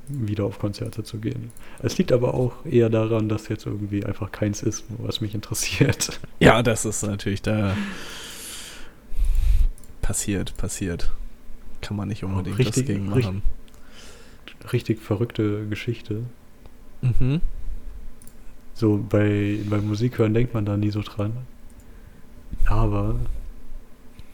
wieder 0.07 0.45
auf 0.45 0.59
Konzerte 0.59 1.03
zu 1.03 1.17
gehen. 1.19 1.51
Es 1.79 1.97
liegt 1.97 2.11
aber 2.11 2.33
auch 2.33 2.65
eher 2.65 2.89
daran, 2.89 3.29
dass 3.29 3.47
jetzt 3.47 3.65
irgendwie 3.65 4.03
einfach 4.05 4.31
keins 4.31 4.61
ist, 4.63 4.83
was 4.97 5.21
mich 5.21 5.33
interessiert. 5.35 6.19
Ja, 6.39 6.63
das 6.63 6.85
ist 6.85 7.03
natürlich 7.03 7.41
da. 7.43 7.75
Passiert, 10.01 10.57
passiert. 10.57 11.11
Kann 11.81 11.95
man 11.97 12.07
nicht 12.07 12.23
unbedingt 12.23 12.57
richtig- 12.57 12.83
was 12.83 12.85
gegen 12.87 13.13
richtig- 13.13 13.25
machen. 13.25 13.41
Richtig 14.73 14.99
verrückte 15.01 15.67
Geschichte. 15.67 16.23
Mhm. 17.01 17.41
So 18.73 19.03
bei, 19.09 19.59
bei 19.69 19.77
Musik 19.79 20.17
hören 20.17 20.33
denkt 20.33 20.53
man 20.53 20.65
da 20.65 20.77
nie 20.77 20.91
so 20.91 21.01
dran. 21.01 21.33
Aber 22.65 23.15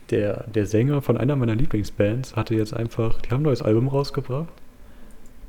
der, 0.10 0.46
der 0.48 0.66
Sänger 0.66 1.02
von 1.02 1.18
einer 1.18 1.36
meiner 1.36 1.56
Lieblingsbands 1.56 2.36
hatte 2.36 2.56
jetzt 2.56 2.74
einfach, 2.74 3.22
die 3.22 3.30
haben 3.32 3.42
ein 3.42 3.44
neues 3.44 3.62
Album 3.62 3.88
rausgebracht. 3.88 4.48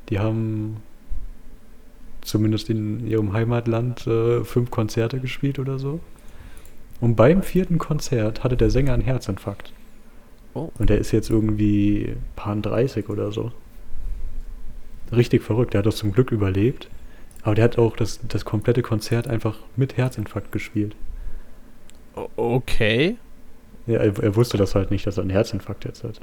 Die 0.09 0.19
haben 0.19 0.77
zumindest 2.21 2.69
in 2.69 3.07
ihrem 3.07 3.33
Heimatland 3.33 4.05
äh, 4.07 4.43
fünf 4.43 4.71
Konzerte 4.71 5.19
gespielt 5.19 5.59
oder 5.59 5.79
so. 5.79 5.99
Und 7.01 7.15
beim 7.15 7.43
vierten 7.43 7.77
Konzert 7.77 8.43
hatte 8.43 8.57
der 8.57 8.69
Sänger 8.69 8.93
einen 8.93 9.03
Herzinfarkt. 9.03 9.71
Oh. 10.53 10.71
Und 10.77 10.89
der 10.89 10.97
ist 10.97 11.11
jetzt 11.11 11.29
irgendwie 11.29 12.15
paar 12.35 12.55
30 12.55 13.09
oder 13.09 13.31
so. 13.31 13.51
Richtig 15.11 15.43
verrückt. 15.43 15.73
Der 15.73 15.79
hat 15.79 15.85
das 15.85 15.97
zum 15.97 16.11
Glück 16.11 16.31
überlebt. 16.31 16.89
Aber 17.43 17.55
der 17.55 17.63
hat 17.63 17.77
auch 17.77 17.95
das, 17.95 18.19
das 18.27 18.43
komplette 18.43 18.81
Konzert 18.81 19.27
einfach 19.27 19.59
mit 19.75 19.95
Herzinfarkt 19.95 20.51
gespielt. 20.51 20.95
Okay. 22.35 23.17
Ja, 23.87 23.99
er, 23.99 24.19
er 24.21 24.35
wusste 24.35 24.57
das 24.57 24.75
halt 24.75 24.91
nicht, 24.91 25.07
dass 25.07 25.17
er 25.17 25.21
einen 25.21 25.29
Herzinfarkt 25.29 25.85
jetzt 25.85 26.03
hat. 26.03 26.19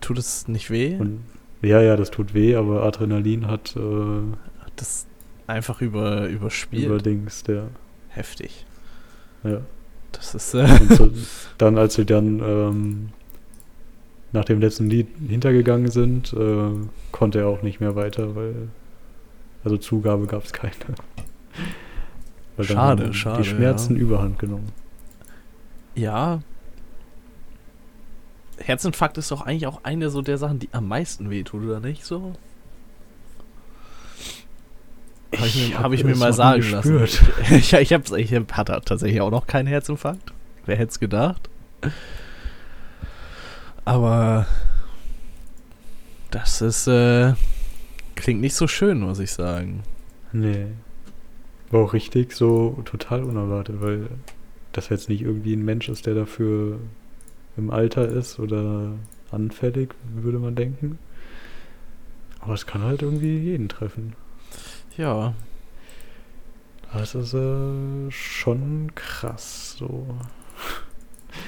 Tut 0.00 0.18
es 0.18 0.46
nicht 0.46 0.70
weh? 0.70 0.96
Und 0.98 1.24
ja, 1.62 1.80
ja, 1.80 1.96
das 1.96 2.10
tut 2.10 2.34
weh, 2.34 2.54
aber 2.56 2.82
Adrenalin 2.84 3.46
hat 3.48 3.74
äh, 3.76 3.80
Hat 3.80 4.72
das 4.76 5.06
einfach 5.46 5.80
über, 5.80 6.28
überspielt? 6.28 6.84
überdings, 6.86 7.42
der. 7.44 7.68
Heftig. 8.08 8.64
Ja. 9.44 9.60
Das 10.12 10.34
ist. 10.34 10.54
Äh, 10.54 10.66
so, 10.90 11.10
dann, 11.58 11.76
als 11.78 11.94
sie 11.94 12.06
dann 12.06 12.40
ähm, 12.40 13.08
nach 14.32 14.44
dem 14.44 14.60
letzten 14.60 14.88
Lied 14.88 15.08
hintergegangen 15.28 15.90
sind, 15.90 16.32
äh, 16.32 16.70
konnte 17.12 17.40
er 17.40 17.48
auch 17.48 17.62
nicht 17.62 17.80
mehr 17.80 17.94
weiter, 17.96 18.34
weil 18.36 18.68
also 19.64 19.76
Zugabe 19.76 20.26
gab 20.26 20.44
es 20.44 20.52
keine. 20.52 20.72
Schade, 22.60 23.12
schade, 23.12 23.42
Die 23.42 23.48
Schmerzen 23.48 23.96
überhand 23.96 24.38
genommen. 24.38 24.72
ja. 25.94 26.40
Herzinfarkt 28.58 29.18
ist 29.18 29.30
doch 29.30 29.42
eigentlich 29.42 29.66
auch 29.66 29.80
eine 29.84 30.10
so 30.10 30.22
der 30.22 30.38
Sachen, 30.38 30.58
die 30.58 30.68
am 30.72 30.88
meisten 30.88 31.30
wehtut, 31.30 31.62
oder 31.64 31.80
nicht 31.80 32.04
so? 32.04 32.32
Habe 35.36 35.46
ich, 35.46 35.68
mir- 35.70 35.78
hab 35.78 35.92
ich 35.92 36.04
mir 36.04 36.16
mal 36.16 36.32
sagen 36.32 36.62
nie 36.62 36.68
lassen. 36.70 36.98
gespürt. 36.98 37.32
ich 37.50 37.72
ich, 37.72 37.92
hab's, 37.92 38.12
ich 38.12 38.32
hab, 38.34 38.52
hatte 38.52 38.80
tatsächlich 38.84 39.20
auch 39.20 39.30
noch 39.30 39.46
keinen 39.46 39.66
Herzinfarkt. 39.66 40.32
Wer 40.64 40.76
hätte 40.76 40.90
es 40.90 41.00
gedacht? 41.00 41.48
Aber 43.84 44.46
das 46.30 46.60
ist, 46.60 46.86
äh, 46.86 47.34
klingt 48.14 48.40
nicht 48.40 48.54
so 48.54 48.66
schön, 48.66 49.00
muss 49.00 49.18
ich 49.18 49.32
sagen. 49.32 49.82
Nee. 50.32 50.66
War 51.70 51.80
auch 51.84 51.92
richtig 51.92 52.32
so 52.32 52.80
total 52.84 53.22
unerwartet, 53.24 53.80
weil 53.80 54.08
das 54.72 54.88
jetzt 54.88 55.08
nicht 55.08 55.22
irgendwie 55.22 55.54
ein 55.54 55.64
Mensch 55.64 55.88
ist, 55.88 56.06
der 56.06 56.14
dafür 56.14 56.78
im 57.56 57.70
Alter 57.70 58.08
ist 58.08 58.38
oder 58.38 58.92
anfällig, 59.30 59.94
würde 60.14 60.38
man 60.38 60.54
denken. 60.54 60.98
Aber 62.40 62.54
es 62.54 62.66
kann 62.66 62.82
halt 62.82 63.02
irgendwie 63.02 63.38
jeden 63.38 63.68
treffen. 63.68 64.14
Ja, 64.96 65.34
Das 66.92 67.14
ist 67.14 67.34
äh, 67.34 68.10
schon 68.10 68.92
krass 68.94 69.76
so. 69.78 70.06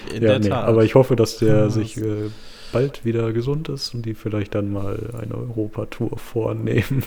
in 0.04 0.26
ja, 0.26 0.26
der 0.26 0.38
nee, 0.38 0.48
Tat. 0.48 0.64
aber 0.64 0.84
ich 0.84 0.94
hoffe, 0.94 1.16
dass 1.16 1.38
der 1.38 1.70
Ja, 1.70 1.70
sich 1.70 1.96
äh, 1.96 2.30
bald 2.72 3.04
wieder 3.04 3.32
gesund 3.32 3.68
ist 3.68 3.94
und 3.94 4.02
die 4.02 4.14
vielleicht 4.14 4.54
dann 4.54 4.72
mal 4.72 5.14
eine 5.20 5.34
Europatour 5.36 6.18
vornehmen. 6.18 7.02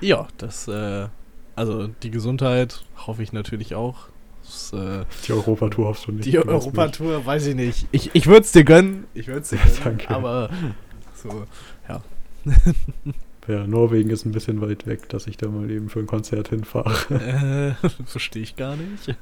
ja, 0.00 0.28
das, 0.38 0.68
äh, 0.68 1.08
also 1.54 1.86
die 1.88 2.10
Gesundheit 2.10 2.84
hoffe 3.06 3.22
ich 3.22 3.32
natürlich 3.32 3.74
auch. 3.74 4.08
Das, 4.52 4.72
äh, 4.74 5.04
Die 5.26 5.32
Europatour 5.32 5.86
hoffst 5.86 6.06
du 6.06 6.12
nicht. 6.12 6.26
die. 6.26 6.38
Europatour, 6.38 7.24
weiß 7.24 7.46
ich 7.46 7.54
nicht. 7.54 7.86
Ich, 7.90 8.10
ich 8.12 8.26
würde 8.26 8.42
es 8.42 8.52
dir 8.52 8.64
gönnen. 8.64 9.04
Ich 9.14 9.26
würde 9.28 9.40
es 9.40 9.48
dir 9.48 9.56
gönnen. 9.64 9.78
Danke. 9.82 10.10
Aber 10.10 10.50
so, 11.14 11.46
Ja, 13.48 13.66
Norwegen 13.66 14.10
ist 14.10 14.24
ein 14.24 14.30
bisschen 14.32 14.60
weit 14.60 14.86
weg, 14.86 15.08
dass 15.08 15.26
ich 15.26 15.36
da 15.36 15.48
mal 15.48 15.68
eben 15.70 15.88
für 15.88 15.98
ein 15.98 16.06
Konzert 16.06 16.48
hinfahre. 16.48 17.74
äh, 17.82 17.88
verstehe 18.06 18.42
ich 18.42 18.54
gar 18.54 18.76
nicht. 18.76 19.16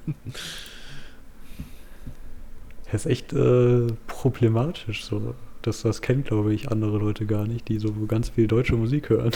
Das 2.90 3.06
ist 3.06 3.10
echt 3.10 3.32
äh, 3.32 3.86
problematisch 4.06 5.04
so. 5.04 5.34
Das, 5.62 5.82
das 5.82 6.02
kennen, 6.02 6.24
glaube 6.24 6.52
ich, 6.52 6.70
andere 6.70 6.98
Leute 6.98 7.24
gar 7.24 7.46
nicht, 7.46 7.68
die 7.68 7.78
so 7.78 7.92
ganz 8.08 8.30
viel 8.30 8.46
deutsche 8.46 8.76
Musik 8.76 9.08
hören. 9.10 9.30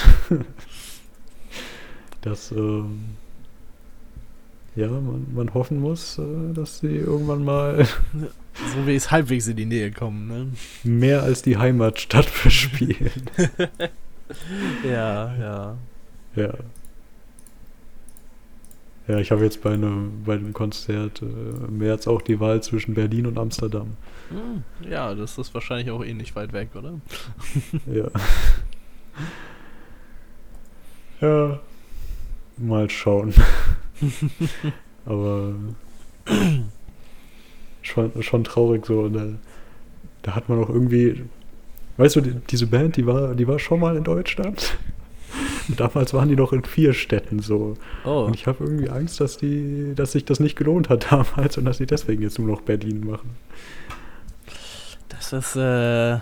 dass, 2.23 2.51
ähm, 2.53 3.05
ja, 4.77 4.89
man, 4.89 5.27
man 5.35 5.55
hoffen 5.55 5.81
muss, 5.81 6.19
äh, 6.19 6.53
dass 6.53 6.81
sie 6.81 6.97
irgendwann 6.97 7.45
mal 7.45 7.87
So 8.55 8.87
wie 8.87 8.95
es 8.95 9.11
halbwegs 9.11 9.49
in 9.49 9.57
die 9.57 9.65
Nähe 9.67 9.91
kommen, 9.91 10.29
ne? 10.29 10.47
mehr 10.85 11.23
als 11.23 11.43
die 11.43 11.57
Heimatstadt 11.57 12.29
bespielen. 12.45 13.11
Ja, 14.85 15.35
ja. 15.35 15.77
ja. 16.37 16.55
Ja, 19.07 19.19
ich 19.19 19.31
habe 19.33 19.45
jetzt 19.45 19.63
bei 19.63 19.75
einem, 19.75 20.23
bei 20.25 20.35
einem 20.35 20.55
Konzert 20.55 21.21
äh, 21.21 21.25
im 21.27 21.79
März 21.79 22.07
auch 22.07 22.23
die 22.23 22.41
Wahl 22.41 22.63
zwischen 22.63 22.95
Berlin 22.95 23.27
und 23.27 23.39
Amsterdam. 23.39 23.97
Hm, 24.31 24.63
Ja, 24.89 25.15
das 25.15 25.37
ist 25.37 25.53
wahrscheinlich 25.53 25.91
auch 25.91 26.03
nicht 26.03 26.35
weit 26.37 26.53
weg, 26.53 26.71
oder? 26.75 26.95
Ja. 27.93 28.09
ja. 31.21 31.61
Mal 32.57 32.89
schauen. 32.89 33.35
Aber 35.07 35.55
schon, 37.83 38.23
schon 38.23 38.45
traurig 38.45 38.87
so. 38.87 39.09
Da, 39.09 39.27
da 40.23 40.35
hat 40.35 40.49
man 40.49 40.63
auch 40.63 40.69
irgendwie. 40.69 41.25
Weißt 41.97 42.17
du, 42.17 42.21
die, 42.21 42.35
diese 42.51 42.67
Band, 42.67 42.97
die 42.97 43.07
war, 43.07 43.35
die 43.35 43.47
war 43.47 43.59
schon 43.59 43.81
mal 43.81 43.97
in 43.97 44.05
Deutschland. 44.05 44.77
Damals 45.77 46.13
waren 46.13 46.29
die 46.29 46.37
noch 46.37 46.53
in 46.53 46.65
vier 46.65 46.93
Städten 46.93 47.41
so. 47.41 47.75
Oh. 48.05 48.25
Und 48.25 48.35
ich 48.35 48.47
habe 48.47 48.65
irgendwie 48.65 48.91
Angst, 48.91 49.21
dass 49.21 49.37
die, 49.37 49.95
dass 49.95 50.13
sich 50.13 50.25
das 50.25 50.41
nicht 50.41 50.57
gelohnt 50.57 50.89
hat 50.89 51.07
damals 51.11 51.57
und 51.59 51.65
dass 51.65 51.79
sie 51.79 51.87
deswegen 51.87 52.23
jetzt 52.23 52.39
nur 52.39 52.49
noch 52.49 52.63
Berlin 52.63 53.07
machen. 53.07 53.31
Das 55.09 55.33
ist, 55.33 55.57
äh, 55.57 56.19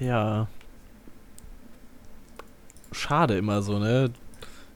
ja. 0.00 0.48
Schade 2.92 3.36
immer 3.36 3.62
so, 3.62 3.78
ne? 3.78 4.10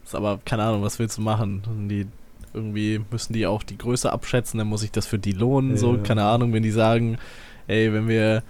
Ist 0.04 0.14
aber, 0.14 0.40
keine 0.44 0.64
Ahnung, 0.64 0.82
was 0.82 0.98
willst 0.98 1.16
du 1.16 1.22
machen? 1.22 1.88
Die, 1.88 2.06
irgendwie 2.54 3.00
müssen 3.10 3.32
die 3.32 3.46
auch 3.46 3.62
die 3.62 3.78
Größe 3.78 4.12
abschätzen, 4.12 4.58
dann 4.58 4.66
muss 4.66 4.82
ich 4.82 4.90
das 4.90 5.06
für 5.06 5.18
die 5.18 5.32
lohnen, 5.32 5.76
so, 5.76 5.94
Ja. 5.96 6.02
keine 6.02 6.24
Ahnung, 6.24 6.52
wenn 6.52 6.62
die 6.62 6.70
sagen, 6.70 7.18
ey, 7.68 7.92
wenn 7.92 8.08
wir 8.08 8.42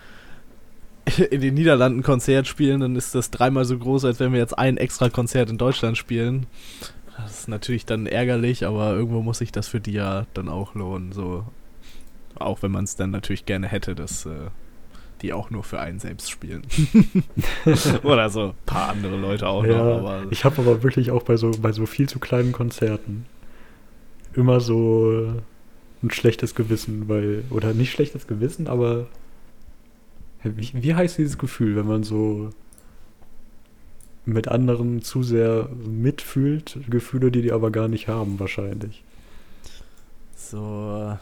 in 1.31 1.41
den 1.41 1.55
Niederlanden 1.55 2.03
Konzert 2.03 2.47
spielen, 2.47 2.81
dann 2.81 2.97
ist 2.97 3.15
das 3.15 3.31
dreimal 3.31 3.65
so 3.65 3.77
groß, 3.79 4.05
als 4.05 4.21
wenn 4.21 4.33
wir 4.33 4.39
jetzt 4.39 4.59
ein 4.59 4.77
extra 4.77 5.09
Konzert 5.11 5.51
in 5.51 5.59
Deutschland 5.59 5.99
spielen. 5.99 6.47
Das 7.17 7.41
ist 7.41 7.49
natürlich 7.49 7.85
dann 7.85 8.07
ärgerlich, 8.07 8.65
aber 8.67 8.95
irgendwo 8.95 9.21
muss 9.23 9.39
sich 9.39 9.53
das 9.53 9.69
für 9.69 9.81
die 9.81 9.93
ja 9.93 10.27
dann 10.35 10.49
auch 10.49 10.75
lohnen, 10.75 11.13
so. 11.13 11.45
Auch 12.37 12.63
wenn 12.63 12.71
man 12.71 12.85
es 12.85 12.97
dann 12.97 13.11
natürlich 13.11 13.45
gerne 13.45 13.69
hätte, 13.69 13.95
dass 13.95 14.25
äh, 14.25 14.31
die 15.21 15.35
auch 15.35 15.51
nur 15.51 15.63
für 15.63 15.79
einen 15.81 15.99
selbst 16.01 16.31
spielen. 16.31 16.63
Oder 18.03 18.31
so 18.31 18.49
ein 18.49 18.53
paar 18.65 18.89
andere 18.91 19.17
Leute 19.19 19.47
auch 19.47 19.63
noch, 19.63 19.69
Ja, 19.71 19.97
aber 19.99 20.23
ich 20.31 20.45
habe 20.45 20.63
aber 20.63 20.83
wirklich 20.83 21.11
auch 21.11 21.23
bei 21.23 21.37
so, 21.37 21.51
bei 21.61 21.73
so 21.73 21.85
viel 21.85 22.09
zu 22.09 22.19
kleinen 22.19 22.53
Konzerten 22.53 23.27
immer 24.41 24.61
so 24.61 25.35
ein 26.03 26.11
schlechtes 26.11 26.55
Gewissen, 26.55 27.09
weil, 27.09 27.45
oder 27.51 27.75
nicht 27.75 27.93
schlechtes 27.93 28.27
Gewissen, 28.27 28.67
aber 28.67 29.07
wie, 30.43 30.71
wie 30.73 30.95
heißt 30.95 31.19
dieses 31.19 31.39
Gefühl, 31.39 31.77
wenn 31.77 31.87
man 31.87 32.03
so 32.03 32.51
mit 34.25 34.49
anderen 34.49 35.03
zu 35.03 35.23
sehr 35.23 35.69
mitfühlt, 35.87 36.79
Gefühle, 36.89 37.31
die 37.31 37.43
die 37.43 37.53
aber 37.53 37.71
gar 37.71 37.89
nicht 37.89 38.09
haben, 38.09 38.39
wahrscheinlich. 38.41 39.05
so 40.35 41.17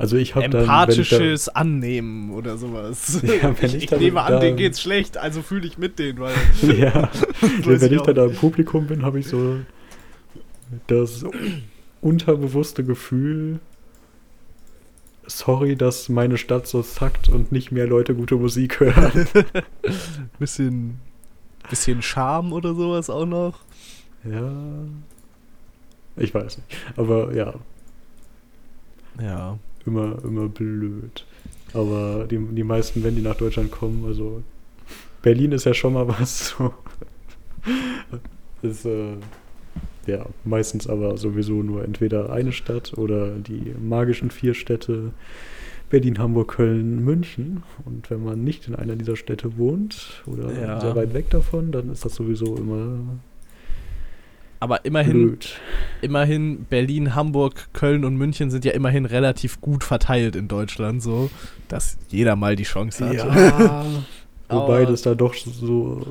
Also 0.00 0.16
ich 0.16 0.34
habe 0.34 0.48
dann, 0.48 0.52
wenn 0.54 0.60
ich 0.62 0.66
empathisches 0.68 1.48
Annehmen 1.50 2.30
oder 2.32 2.56
sowas. 2.56 3.20
Ja, 3.42 3.54
wenn 3.60 3.68
ich, 3.68 3.74
ich 3.76 3.82
ich 3.84 3.86
dann 3.90 3.98
nehme 4.00 4.22
an, 4.22 4.32
da- 4.32 4.40
denen 4.40 4.56
geht's 4.56 4.80
schlecht, 4.80 5.18
also 5.18 5.42
fühle 5.42 5.66
ich 5.66 5.76
mit 5.76 5.98
denen, 5.98 6.18
weil 6.20 6.34
da, 6.62 6.66
ja, 6.72 7.10
weiß 7.42 7.80
wenn 7.82 7.92
ich 7.92 8.00
dann 8.00 8.14
da 8.14 8.24
im 8.24 8.34
Publikum 8.34 8.86
bin, 8.86 9.02
habe 9.02 9.20
ich 9.20 9.26
so 9.28 9.56
das 10.86 11.24
unterbewusste 12.00 12.82
Gefühl, 12.82 13.60
sorry, 15.26 15.76
dass 15.76 16.08
meine 16.08 16.38
Stadt 16.38 16.66
so 16.66 16.82
zackt 16.82 17.28
und 17.28 17.52
nicht 17.52 17.70
mehr 17.70 17.86
Leute 17.86 18.14
gute 18.14 18.36
Musik 18.36 18.80
hören. 18.80 19.26
bisschen 20.38 20.98
bisschen 21.68 22.00
Charme 22.02 22.52
oder 22.54 22.74
sowas 22.74 23.10
auch 23.10 23.26
noch. 23.26 23.60
ja. 24.24 24.50
Ich 26.16 26.34
weiß 26.34 26.58
nicht. 26.58 26.76
Aber 26.96 27.34
ja, 27.34 27.54
Ja. 29.20 29.58
Immer, 29.86 30.22
immer 30.24 30.48
blöd. 30.48 31.24
Aber 31.72 32.26
die, 32.30 32.38
die 32.38 32.64
meisten, 32.64 33.02
wenn 33.04 33.16
die 33.16 33.22
nach 33.22 33.36
Deutschland 33.36 33.70
kommen, 33.70 34.04
also 34.06 34.42
Berlin 35.22 35.52
ist 35.52 35.64
ja 35.64 35.74
schon 35.74 35.92
mal 35.92 36.08
was. 36.20 36.48
So. 36.58 36.72
ist 38.62 38.84
äh, 38.84 39.16
ja 40.06 40.26
meistens 40.44 40.88
aber 40.88 41.16
sowieso 41.16 41.62
nur 41.62 41.84
entweder 41.84 42.32
eine 42.32 42.52
Stadt 42.52 42.96
oder 42.96 43.30
die 43.36 43.74
magischen 43.80 44.30
vier 44.30 44.54
Städte 44.54 45.12
Berlin, 45.90 46.18
Hamburg, 46.18 46.52
Köln, 46.52 47.04
München. 47.04 47.64
Und 47.84 48.10
wenn 48.10 48.22
man 48.22 48.44
nicht 48.44 48.68
in 48.68 48.76
einer 48.76 48.94
dieser 48.96 49.16
Städte 49.16 49.58
wohnt 49.58 50.22
oder 50.26 50.52
Ja. 50.52 50.80
sehr 50.80 50.94
weit 50.94 51.14
weg 51.14 51.30
davon, 51.30 51.72
dann 51.72 51.90
ist 51.90 52.04
das 52.04 52.14
sowieso 52.14 52.56
immer 52.56 52.98
Aber 54.60 54.84
immerhin 54.84 55.28
blöd. 55.28 55.58
immerhin 56.02 56.64
Berlin, 56.66 57.14
Hamburg, 57.14 57.68
Köln 57.72 58.04
und 58.04 58.16
München 58.16 58.50
sind 58.50 58.64
ja 58.66 58.72
immerhin 58.72 59.06
relativ 59.06 59.62
gut 59.62 59.82
verteilt 59.84 60.36
in 60.36 60.48
Deutschland, 60.48 61.02
so 61.02 61.30
dass 61.68 61.96
jeder 62.08 62.36
mal 62.36 62.56
die 62.56 62.64
Chance 62.64 63.08
hat. 63.08 63.14
Ja. 63.14 63.86
Wobei 64.50 64.84
das 64.84 65.02
da 65.02 65.14
doch 65.14 65.34
so 65.34 66.06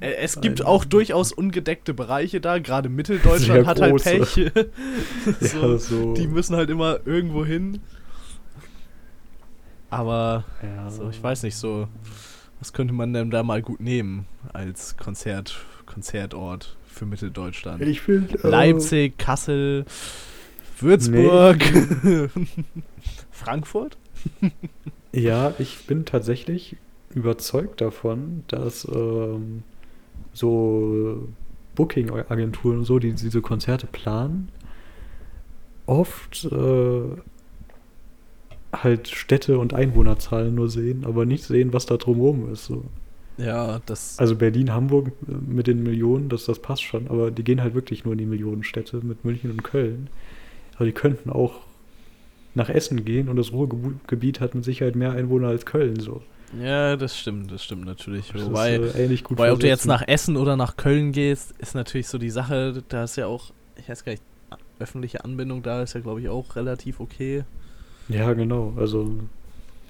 Es 0.00 0.40
gibt 0.40 0.60
Ein- 0.60 0.66
auch 0.66 0.84
durchaus 0.84 1.32
ungedeckte 1.32 1.94
Bereiche 1.94 2.40
da, 2.40 2.58
gerade 2.58 2.88
Mitteldeutschland 2.90 3.66
hat 3.66 3.80
halt. 3.80 4.02
Pech. 4.02 4.34
so, 5.40 5.72
ja, 5.72 5.78
so 5.78 6.14
Die 6.14 6.26
müssen 6.26 6.56
halt 6.56 6.68
immer 6.70 6.98
irgendwo 7.06 7.44
hin. 7.44 7.80
Aber 9.90 10.44
ja. 10.62 10.90
so, 10.90 11.08
ich 11.08 11.22
weiß 11.22 11.44
nicht, 11.44 11.56
so, 11.56 11.88
was 12.58 12.72
könnte 12.72 12.92
man 12.92 13.12
denn 13.14 13.30
da 13.30 13.42
mal 13.42 13.62
gut 13.62 13.80
nehmen 13.80 14.26
als 14.52 14.96
Konzert, 14.96 15.56
Konzertort 15.86 16.76
für 16.94 17.06
Mitteldeutschland? 17.06 17.82
Ich 17.82 18.00
finde 18.00 18.38
Leipzig, 18.42 19.18
Kassel, 19.18 19.84
Würzburg, 20.78 21.62
Frankfurt? 23.30 23.96
Ja, 25.12 25.54
ich 25.58 25.86
bin 25.86 26.04
tatsächlich 26.04 26.76
überzeugt 27.14 27.80
davon, 27.80 28.44
dass 28.48 28.86
ähm, 28.92 29.62
so 30.32 31.28
Booking-Agenturen 31.74 32.78
und 32.78 32.84
so, 32.84 32.98
die 32.98 33.12
diese 33.12 33.40
Konzerte 33.40 33.86
planen, 33.86 34.48
oft 35.86 36.46
äh, 36.46 37.02
halt 38.72 39.08
Städte 39.08 39.58
und 39.58 39.74
Einwohnerzahlen 39.74 40.54
nur 40.54 40.68
sehen, 40.68 41.04
aber 41.04 41.26
nicht 41.26 41.44
sehen, 41.44 41.72
was 41.72 41.86
da 41.86 41.96
drumherum 41.96 42.50
ist. 42.52 42.66
So. 42.66 42.84
Ja, 43.36 43.80
das. 43.86 44.18
Also 44.18 44.36
Berlin, 44.36 44.72
Hamburg 44.72 45.08
äh, 45.28 45.32
mit 45.32 45.66
den 45.66 45.82
Millionen, 45.82 46.28
das, 46.28 46.44
das 46.44 46.60
passt 46.60 46.82
schon, 46.82 47.08
aber 47.08 47.30
die 47.30 47.44
gehen 47.44 47.62
halt 47.62 47.74
wirklich 47.74 48.04
nur 48.04 48.12
in 48.12 48.18
die 48.18 48.26
Millionenstädte 48.26 49.04
mit 49.04 49.24
München 49.24 49.50
und 49.50 49.64
Köln. 49.64 50.08
Aber 50.76 50.84
die 50.84 50.92
könnten 50.92 51.30
auch 51.30 51.60
nach 52.54 52.68
Essen 52.68 53.04
gehen 53.04 53.28
und 53.28 53.36
das 53.36 53.52
Ruhrgebiet 53.52 54.40
hat 54.40 54.54
mit 54.54 54.64
Sicherheit 54.64 54.94
mehr 54.94 55.12
Einwohner 55.12 55.48
als 55.48 55.66
Köln 55.66 55.98
so. 55.98 56.22
ja, 56.60 56.96
das 56.96 57.18
stimmt, 57.18 57.50
das 57.50 57.64
stimmt 57.64 57.84
natürlich. 57.84 58.30
Das 58.32 58.46
Wobei, 58.46 58.76
ist 58.76 58.94
äh, 58.94 59.04
ähnlich 59.04 59.24
gut 59.24 59.38
Wobei, 59.38 59.52
ob 59.52 59.58
du 59.58 59.66
jetzt 59.66 59.86
nach 59.86 60.02
Essen 60.06 60.36
oder 60.36 60.56
nach 60.56 60.76
Köln 60.76 61.10
gehst, 61.10 61.54
ist 61.58 61.74
natürlich 61.74 62.06
so 62.06 62.18
die 62.18 62.30
Sache, 62.30 62.84
da 62.88 63.04
ist 63.04 63.16
ja 63.16 63.26
auch, 63.26 63.50
ich 63.76 63.88
weiß 63.88 64.04
gar 64.04 64.12
nicht, 64.12 64.22
öffentliche 64.78 65.24
Anbindung 65.24 65.62
da 65.62 65.82
ist 65.82 65.94
ja, 65.94 66.00
glaube 66.00 66.20
ich, 66.20 66.28
auch 66.28 66.56
relativ 66.56 67.00
okay. 67.00 67.44
Ja, 68.08 68.32
genau. 68.32 68.74
Also, 68.76 69.18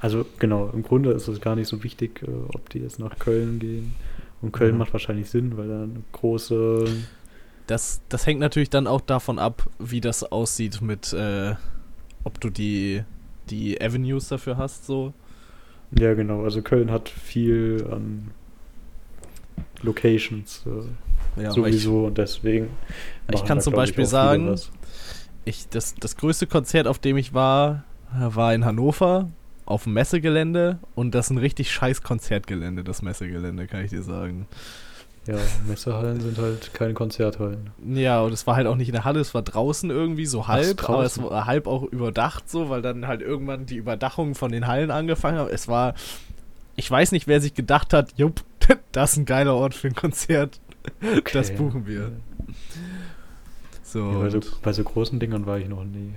also 0.05 0.27
genau, 0.39 0.69
im 0.75 0.83
Grunde 0.83 1.13
ist 1.13 1.29
es 1.29 1.41
gar 1.41 1.57
nicht 1.57 1.67
so 1.67 1.83
wichtig, 1.83 2.21
äh, 2.23 2.27
ob 2.55 2.69
die 2.69 2.81
jetzt 2.81 2.99
nach 2.99 3.19
Köln 3.19 3.59
gehen. 3.59 3.95
Und 4.43 4.53
Köln 4.53 4.73
Mhm. 4.73 4.79
macht 4.81 4.93
wahrscheinlich 4.93 5.31
Sinn, 5.31 5.57
weil 5.57 5.67
da 5.67 5.83
eine 5.85 6.03
große. 6.13 6.85
Das, 7.67 8.03
das 8.11 8.27
hängt 8.27 8.39
natürlich 8.39 8.69
dann 8.69 8.87
auch 8.87 9.01
davon 9.01 9.39
ab, 9.39 9.67
wie 9.79 10.03
das 10.03 10.23
aussieht 10.23 10.83
mit, 10.83 11.15
äh, 11.15 11.55
ob 12.23 12.39
du 12.39 12.51
die, 12.51 13.03
die 13.49 13.81
Avenues 13.81 14.29
dafür 14.29 14.59
hast, 14.59 14.85
so. 14.85 15.15
Ja, 15.99 16.13
genau. 16.13 16.45
Also 16.45 16.61
Köln 16.61 16.91
hat 16.91 17.09
viel 17.09 17.87
an 17.91 18.31
Locations 19.83 20.65
äh, 20.67 21.41
Ja, 21.43 21.51
aber 21.53 21.69
ich, 21.69 21.77
sowieso 21.83 22.05
und 22.09 22.19
deswegen. 22.19 22.69
ich 23.33 23.43
kann 23.47 23.57
da, 23.57 23.65
zum 23.65 23.73
Beispiel 23.73 24.05
viele 24.05 24.09
sagen, 24.09 24.55
ich, 25.47 25.67
das, 25.71 25.95
das 25.95 26.19
größte 26.19 26.47
Konzert, 26.47 26.87
auf 26.87 26.99
dem 26.99 27.17
ich 27.17 27.33
war, 27.33 27.85
war 28.13 28.53
in 28.53 28.67
Hannover 28.67 29.31
auf 29.67 29.85
dem 29.85 29.95
Messegelände 29.95 30.79
und 30.95 31.15
das 31.15 31.27
ist 31.27 31.31
ein 31.31 31.39
richtig 31.39 31.73
scheiß 31.73 32.03
Konzertgelände, 32.03 32.85
das 32.85 33.03
Messegelände, 33.03 33.67
kann 33.67 33.85
ich 33.85 33.91
dir 33.91 34.03
sagen. 34.03 34.47
Ja, 35.27 35.37
Messehallen 35.67 36.21
sind 36.21 36.37
halt 36.37 36.75
keine 36.75 36.93
Konzerthallen. 36.93 37.71
Ja, 37.87 38.21
und 38.21 38.33
es 38.33 38.47
war 38.47 38.57
halt 38.57 38.67
auch 38.67 38.77
nicht 38.77 38.89
in 38.89 38.93
der 38.93 39.05
Halle, 39.07 39.21
es 39.21 39.33
war 39.33 39.41
draußen 39.41 39.89
irgendwie, 39.89 40.27
so 40.27 40.49
halb, 40.49 40.83
Ach, 40.85 40.91
aber 40.91 41.05
es 41.05 41.21
war 41.23 41.47
halb 41.47 41.67
auch 41.67 41.83
überdacht 41.85 42.51
so, 42.51 42.69
weil 42.69 42.83
dann 42.83 43.07
halt 43.07 43.23
irgendwann 43.23 43.65
die 43.65 43.77
Überdachung 43.77 44.35
von 44.35 44.53
den 44.53 44.67
Hallen 44.67 44.91
angefangen 44.91 45.39
hat. 45.39 45.49
Es 45.51 45.67
war, 45.67 45.95
ich 46.77 46.91
weiß 46.91 47.13
nicht, 47.13 47.27
wer 47.27 47.41
sich 47.41 47.55
gedacht 47.55 47.95
hat, 47.95 48.13
jupp, 48.17 48.43
das 48.93 49.13
ist 49.13 49.17
ein 49.17 49.25
geiler 49.25 49.55
Ort 49.55 49.73
für 49.75 49.89
ein 49.89 49.95
Konzert, 49.95 50.61
das 51.33 51.49
Okay. 51.49 51.57
buchen 51.57 51.87
wir. 51.87 52.13
So, 53.83 54.13
Ja, 54.13 54.19
bei, 54.19 54.29
so, 54.31 54.41
bei 54.61 54.73
so 54.75 54.85
großen 54.85 55.19
Dingern 55.21 55.47
war 55.47 55.57
ich 55.59 55.69
noch 55.69 55.85
nie. 55.85 56.13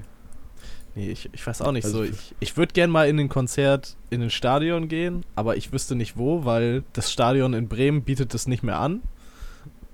Nee, 0.97 1.09
ich, 1.11 1.29
ich 1.31 1.45
weiß 1.47 1.61
auch 1.61 1.71
nicht 1.71 1.85
Also 1.85 1.99
so. 1.99 2.03
ich- 2.03 2.35
Ich, 2.39 2.57
würde 2.57 2.73
gern 2.73 2.89
mal 2.89 3.07
in 3.07 3.17
ein 3.19 3.29
Konzert 3.29 3.95
in 4.09 4.21
ein 4.21 4.29
Stadion 4.29 4.87
gehen, 4.89 5.23
aber 5.35 5.55
ich 5.55 5.71
wüsste 5.71 5.95
nicht 5.95 6.17
wo, 6.17 6.43
weil 6.43 6.83
das 6.93 7.11
Stadion 7.11 7.53
in 7.53 7.67
Bremen 7.69 8.01
bietet 8.03 8.33
das 8.33 8.47
nicht 8.47 8.63
mehr 8.63 8.79
an. 8.79 9.01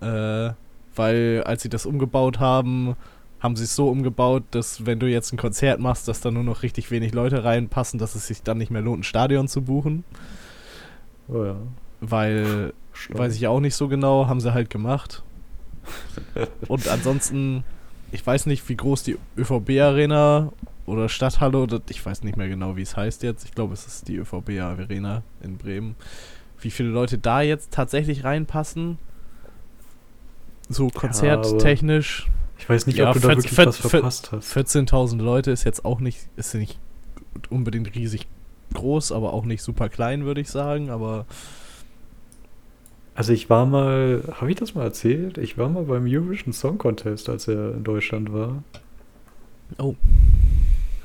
Äh, 0.02 0.54
weil 0.96 1.44
als 1.46 1.62
sie 1.63 1.70
das 1.70 1.86
umgebaut 1.86 2.39
haben, 2.39 2.96
haben 3.39 3.56
sie 3.56 3.63
es 3.66 3.76
so 3.76 3.89
umgebaut, 3.89 4.44
dass 4.52 4.86
wenn 4.86 5.00
du 5.00 5.08
jetzt 5.08 5.34
ein 5.34 5.38
Konzert 5.38 5.80
machst, 5.80 6.08
dass 6.08 6.22
da 6.22 6.32
nur 6.32 6.44
noch 6.44 6.63
richtig 6.63 6.92
wenig 6.92 7.13
Leute 7.13 7.44
reinpassen, 7.44 8.00
dass 8.00 8.16
es 8.16 8.28
sich 8.28 8.42
dann 8.44 8.58
nicht 8.58 8.72
mehr 8.72 8.82
lohnt, 8.82 9.02
ein 9.02 9.04
Stadion 9.04 9.48
zu 9.48 9.62
buchen. 9.63 10.04
Oh 11.28 11.44
ja. 11.44 11.56
Weil, 12.00 12.74
Schlau. 12.94 13.20
weiß 13.20 13.36
ich 13.36 13.48
auch 13.48 13.60
nicht 13.60 13.76
so 13.76 13.88
genau, 13.88 14.28
haben 14.28 14.39
sie 14.39 14.54
halt 14.54 14.70
gemacht. 14.70 15.24
Und 16.68 16.88
ansonsten, 16.88 17.63
ich 18.12 18.26
weiß 18.26 18.46
nicht, 18.46 18.68
wie 18.70 18.78
groß 18.78 19.04
die 19.04 19.18
ÖVB-Arena 19.38 20.52
oder 20.86 21.08
Stadthalle 21.10 21.58
oder 21.58 21.82
ich 21.89 22.06
weiß 22.06 22.24
nicht 22.24 22.36
mehr 22.38 22.50
genau, 22.50 22.76
wie 22.76 22.82
es 22.82 22.96
heißt 22.98 23.24
jetzt. 23.24 23.46
Ich 23.46 23.54
glaube, 23.54 23.74
es 23.74 23.86
ist 23.88 24.08
die 24.08 24.17
ÖVB-Arena 24.17 25.24
in 25.41 25.58
Bremen. 25.58 25.96
wie 26.60 26.72
viele 26.72 26.89
Leute 26.89 27.17
da 27.17 27.41
jetzt 27.41 27.72
tatsächlich 27.72 28.24
reinpassen. 28.24 28.98
So 30.69 30.88
konzerttechnisch. 30.88 32.28
Ich 32.58 32.69
weiß 32.69 32.88
nicht, 32.88 32.98
Ja, 32.98 33.10
ob 33.10 33.15
du 33.15 33.19
da 33.19 33.28
40 33.30 33.52
wirklich 33.52 33.58
was 33.58 33.78
40 33.78 33.91
verpasst 33.91 34.32
hast. 34.32 34.56
14.000 34.58 35.17
Leute 35.22 35.52
ist 35.52 35.65
jetzt 35.65 35.84
auch 35.84 36.00
nicht, 36.00 36.30
ist 36.38 36.54
nicht 36.56 36.80
unbedingt 37.50 37.93
riesig 37.96 38.28
groß, 38.74 39.12
aber 39.12 39.34
auch 39.34 39.43
nicht 39.46 39.62
super 39.62 39.89
klein, 39.89 40.24
würde 40.24 40.39
ich 40.41 40.50
sagen. 40.50 40.89
Aber 40.89 41.26
Also 43.15 43.34
ich 43.34 43.50
war 43.50 43.65
mal, 43.65 44.24
habe 44.39 44.50
ich 44.52 44.56
das 44.56 44.74
mal 44.74 44.84
erzählt? 44.84 45.38
Ich 45.38 45.58
war 45.58 45.67
mal 45.69 45.84
beim 45.84 46.06
Eurovision 46.08 46.54
Song 46.54 46.78
Contest, 46.78 47.28
als 47.30 47.48
er 47.48 47.74
in 47.74 47.84
Deutschland 47.84 48.32
war. 48.34 48.63
Oh. 49.78 49.96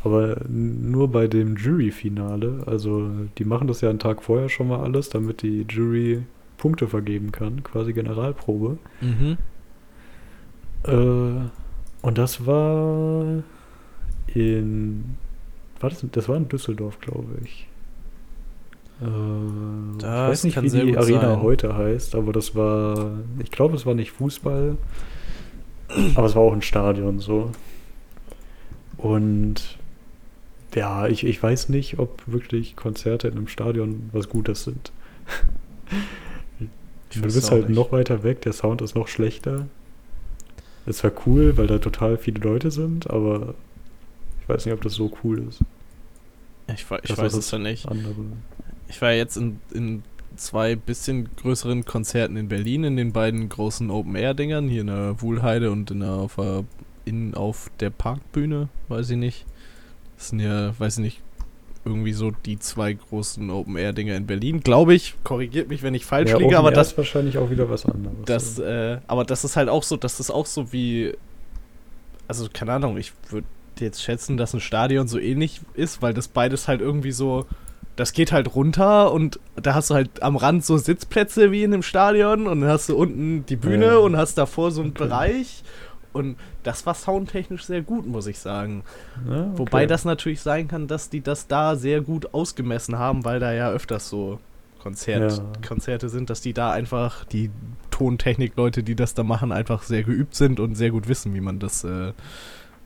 Aber 0.08 0.40
nur 0.48 1.08
bei 1.08 1.26
dem 1.26 1.56
Jury-Finale. 1.56 2.62
Also 2.64 3.10
die 3.36 3.44
machen 3.44 3.68
das 3.68 3.82
ja 3.82 3.90
einen 3.90 3.98
Tag 3.98 4.22
vorher 4.22 4.48
schon 4.48 4.68
mal 4.68 4.80
alles, 4.80 5.10
damit 5.10 5.42
die 5.42 5.66
Jury 5.68 6.22
Punkte 6.56 6.88
vergeben 6.88 7.30
kann, 7.30 7.62
quasi 7.62 7.92
Generalprobe. 7.92 8.78
mhm. 9.02 9.36
Äh, 10.84 11.50
und 12.00 12.16
das 12.16 12.46
war 12.46 13.42
in, 14.28 15.16
war 15.80 15.90
das, 15.90 16.06
das 16.12 16.28
war 16.28 16.36
in 16.36 16.48
Düsseldorf, 16.48 17.00
glaube 17.00 17.34
ich. 17.44 17.66
Äh, 19.02 19.04
ich 19.98 20.04
weiß 20.04 20.44
nicht, 20.44 20.62
wie 20.62 20.70
die 20.70 20.96
Arena 20.96 21.34
sein. 21.34 21.42
heute 21.42 21.76
heißt, 21.76 22.14
aber 22.14 22.32
das 22.32 22.54
war, 22.54 23.18
ich 23.42 23.50
glaube, 23.50 23.74
es 23.74 23.84
war 23.84 23.94
nicht 23.94 24.12
Fußball, 24.12 24.76
aber 26.14 26.26
es 26.26 26.36
war 26.36 26.42
auch 26.42 26.52
ein 26.52 26.62
Stadion 26.62 27.18
so. 27.18 27.50
Und 28.96 29.77
ja, 30.74 31.06
ich, 31.06 31.24
ich 31.24 31.42
weiß 31.42 31.68
nicht, 31.68 31.98
ob 31.98 32.22
wirklich 32.26 32.76
Konzerte 32.76 33.28
in 33.28 33.36
einem 33.36 33.48
Stadion 33.48 34.10
was 34.12 34.28
Gutes 34.28 34.64
sind. 34.64 34.92
Du 37.14 37.22
bist 37.22 37.50
halt 37.50 37.70
nicht. 37.70 37.76
noch 37.76 37.90
weiter 37.90 38.22
weg, 38.22 38.42
der 38.42 38.52
Sound 38.52 38.82
ist 38.82 38.94
noch 38.94 39.08
schlechter. 39.08 39.66
Es 40.84 41.02
war 41.02 41.12
cool, 41.26 41.56
weil 41.56 41.66
da 41.66 41.78
total 41.78 42.18
viele 42.18 42.40
Leute 42.40 42.70
sind, 42.70 43.08
aber 43.08 43.54
ich 44.42 44.48
weiß 44.48 44.66
nicht, 44.66 44.74
ob 44.74 44.82
das 44.82 44.92
so 44.92 45.10
cool 45.24 45.46
ist. 45.48 45.60
Ich, 46.68 46.84
ich 47.02 47.16
weiß 47.16 47.32
ist 47.32 47.38
es 47.46 47.50
ja 47.50 47.58
nicht. 47.58 47.88
Andere. 47.88 48.14
Ich 48.88 49.00
war 49.00 49.12
jetzt 49.12 49.36
in, 49.36 49.60
in 49.72 50.02
zwei 50.36 50.76
bisschen 50.76 51.28
größeren 51.36 51.84
Konzerten 51.84 52.36
in 52.36 52.48
Berlin, 52.48 52.84
in 52.84 52.96
den 52.96 53.12
beiden 53.12 53.48
großen 53.48 53.90
Open-Air-Dingern, 53.90 54.68
hier 54.68 54.82
in 54.82 54.88
der 54.88 55.20
Wuhlheide 55.20 55.70
und 55.70 55.90
in 55.90 56.00
der, 56.00 56.12
auf, 56.12 56.36
in, 57.04 57.34
auf 57.34 57.70
der 57.80 57.90
Parkbühne, 57.90 58.68
weiß 58.88 59.10
ich 59.10 59.16
nicht. 59.16 59.46
Das 60.18 60.28
sind 60.28 60.40
ja, 60.40 60.78
weiß 60.78 60.98
ich 60.98 61.02
nicht, 61.04 61.20
irgendwie 61.84 62.12
so 62.12 62.32
die 62.44 62.58
zwei 62.58 62.92
großen 62.92 63.48
Open-Air-Dinger 63.50 64.14
in 64.16 64.26
Berlin, 64.26 64.60
glaube 64.60 64.94
ich. 64.94 65.14
Korrigiert 65.24 65.68
mich, 65.68 65.82
wenn 65.82 65.94
ich 65.94 66.04
falsch 66.04 66.30
Ja, 66.30 66.36
liege, 66.38 66.58
aber 66.58 66.70
das, 66.70 66.88
ist 66.92 66.98
wahrscheinlich 66.98 67.38
auch 67.38 67.48
wieder 67.50 67.70
was 67.70 67.86
anderes. 67.86 68.16
das, 68.26 68.58
äh, 68.58 68.98
aber 69.06 69.24
das 69.24 69.44
ist 69.44 69.56
halt 69.56 69.68
auch 69.70 69.82
so, 69.84 69.96
das 69.96 70.20
ist 70.20 70.30
auch 70.30 70.44
so 70.46 70.72
wie, 70.72 71.14
also 72.26 72.48
keine 72.52 72.72
Ahnung, 72.74 72.98
ich 72.98 73.12
würde 73.30 73.46
jetzt 73.78 74.02
schätzen, 74.02 74.36
dass 74.36 74.52
ein 74.54 74.60
Stadion 74.60 75.06
so 75.08 75.18
ähnlich 75.18 75.60
ist, 75.74 76.02
weil 76.02 76.12
das 76.12 76.28
beides 76.28 76.66
halt 76.68 76.80
irgendwie 76.80 77.12
so, 77.12 77.46
das 77.96 78.12
geht 78.12 78.32
halt 78.32 78.54
runter 78.54 79.12
und 79.12 79.38
da 79.56 79.74
hast 79.74 79.90
du 79.90 79.94
halt 79.94 80.22
am 80.22 80.36
Rand 80.36 80.64
so 80.64 80.76
Sitzplätze 80.76 81.52
wie 81.52 81.62
in 81.62 81.72
einem 81.72 81.82
Stadion 81.82 82.46
und 82.48 82.60
dann 82.60 82.70
hast 82.70 82.88
du 82.88 82.96
unten 82.96 83.46
die 83.46 83.56
Bühne 83.56 83.86
Ja. 83.86 83.96
und 83.98 84.16
hast 84.16 84.36
davor 84.36 84.72
so 84.72 84.80
einen 84.82 84.90
Okay. 84.90 85.04
Bereich 85.04 85.62
und 86.12 86.36
das 86.62 86.86
war 86.86 86.94
soundtechnisch 86.94 87.64
sehr 87.64 87.82
gut, 87.82 88.06
muss 88.06 88.26
ich 88.26 88.38
sagen. 88.38 88.82
Ja, 89.28 89.42
okay. 89.42 89.50
Wobei 89.56 89.86
das 89.86 90.04
natürlich 90.04 90.40
sein 90.40 90.68
kann, 90.68 90.86
dass 90.88 91.10
die 91.10 91.20
das 91.20 91.46
da 91.46 91.76
sehr 91.76 92.00
gut 92.00 92.32
ausgemessen 92.34 92.98
haben, 92.98 93.24
weil 93.24 93.40
da 93.40 93.52
ja 93.52 93.70
öfters 93.70 94.08
so 94.08 94.38
Konzert, 94.82 95.38
Ja. 95.38 95.44
Konzerte 95.66 96.08
sind, 96.08 96.30
dass 96.30 96.40
die 96.40 96.52
da 96.52 96.70
einfach, 96.70 97.24
die 97.24 97.50
Tontechnik-Leute, 97.90 98.82
die 98.82 98.94
das 98.94 99.12
da 99.14 99.22
machen, 99.24 99.50
einfach 99.52 99.82
sehr 99.82 100.02
geübt 100.04 100.34
sind 100.34 100.60
und 100.60 100.76
sehr 100.76 100.90
gut 100.90 101.08
wissen, 101.08 101.34
wie 101.34 101.40
man 101.40 101.58
das 101.58 101.82
äh, 101.84 102.12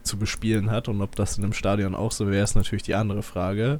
zu 0.02 0.16
bespielen 0.16 0.70
hat. 0.70 0.88
Und 0.88 1.02
ob 1.02 1.14
das 1.16 1.36
in 1.38 1.44
einem 1.44 1.52
Stadion 1.52 1.94
auch 1.94 2.12
so 2.12 2.28
wäre, 2.30 2.42
ist 2.42 2.54
natürlich 2.56 2.82
die 2.82 2.94
andere 2.94 3.22
Frage. 3.22 3.78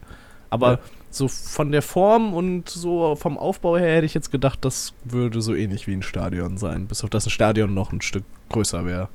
Aber 0.51 0.73
Ja. 0.73 0.79
so 1.09 1.29
von 1.29 1.73
der 1.73 1.81
Form 1.81 2.35
und 2.35 2.69
so 2.69 3.17
vom 3.17 3.39
Aufbau 3.39 3.79
her 3.79 3.97
hätte 3.97 4.07
ich 4.07 4.13
jetzt 4.15 4.31
gedacht, 4.31 4.59
das 4.63 4.93
würde 5.05 5.41
so 5.41 5.55
ähnlich 5.55 5.87
wie 5.87 5.95
ein 5.95 6.03
Stadion 6.03 6.59
sein. 6.59 6.87
Bis 6.87 7.03
auf 7.05 7.09
das 7.11 7.27
ein 7.27 7.31
Stadion 7.31 7.73
noch 7.73 7.93
ein 7.93 8.03
Stück 8.03 8.25
größer 8.51 8.85
wäre. 8.85 9.09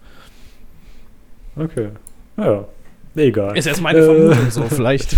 Okay. 1.58 1.90
Ja. 2.38 2.66
Egal. 3.16 3.58
Ist 3.58 3.66
jetzt 3.66 3.82
meine 3.82 4.00
Äh, 4.00 4.04
Vermutung 4.06 4.52
so. 4.52 4.64
Vielleicht, 4.70 5.16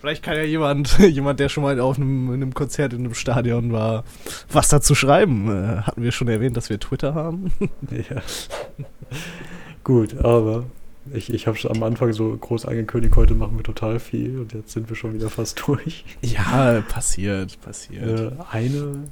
vielleicht 0.00 0.22
kann 0.22 0.36
ja 0.36 0.44
jemand, 0.44 0.98
jemand, 1.00 1.40
der 1.40 1.48
schon 1.48 1.64
mal 1.64 1.80
auf 1.80 1.96
einem, 1.96 2.28
in 2.28 2.34
einem 2.34 2.54
Konzert 2.54 2.92
in 2.92 3.00
einem 3.00 3.14
Stadion 3.14 3.72
war, 3.72 4.04
was 4.52 4.68
dazu 4.68 4.94
schreiben. 4.94 5.48
Äh, 5.48 5.80
hatten 5.82 6.02
wir 6.02 6.12
schon 6.12 6.28
erwähnt, 6.28 6.56
dass 6.56 6.70
wir 6.70 6.78
Twitter 6.78 7.14
haben? 7.14 7.52
Ja. 7.90 8.22
Gut, 9.82 10.16
aber 10.18 10.64
ich, 11.12 11.32
ich 11.32 11.46
habe 11.46 11.56
schon 11.56 11.72
am 11.72 11.82
Anfang 11.82 12.12
so 12.12 12.36
groß 12.36 12.66
angekündigt, 12.66 13.16
heute 13.16 13.34
machen 13.34 13.56
wir 13.56 13.64
total 13.64 13.98
viel 13.98 14.38
und 14.38 14.52
jetzt 14.52 14.72
sind 14.72 14.88
wir 14.88 14.94
schon 14.94 15.14
wieder 15.14 15.28
fast 15.28 15.60
durch. 15.66 16.04
Ja, 16.22 16.82
passiert, 16.88 17.60
passiert. 17.62 18.32
Äh, 18.32 18.32
eine, 18.52 19.08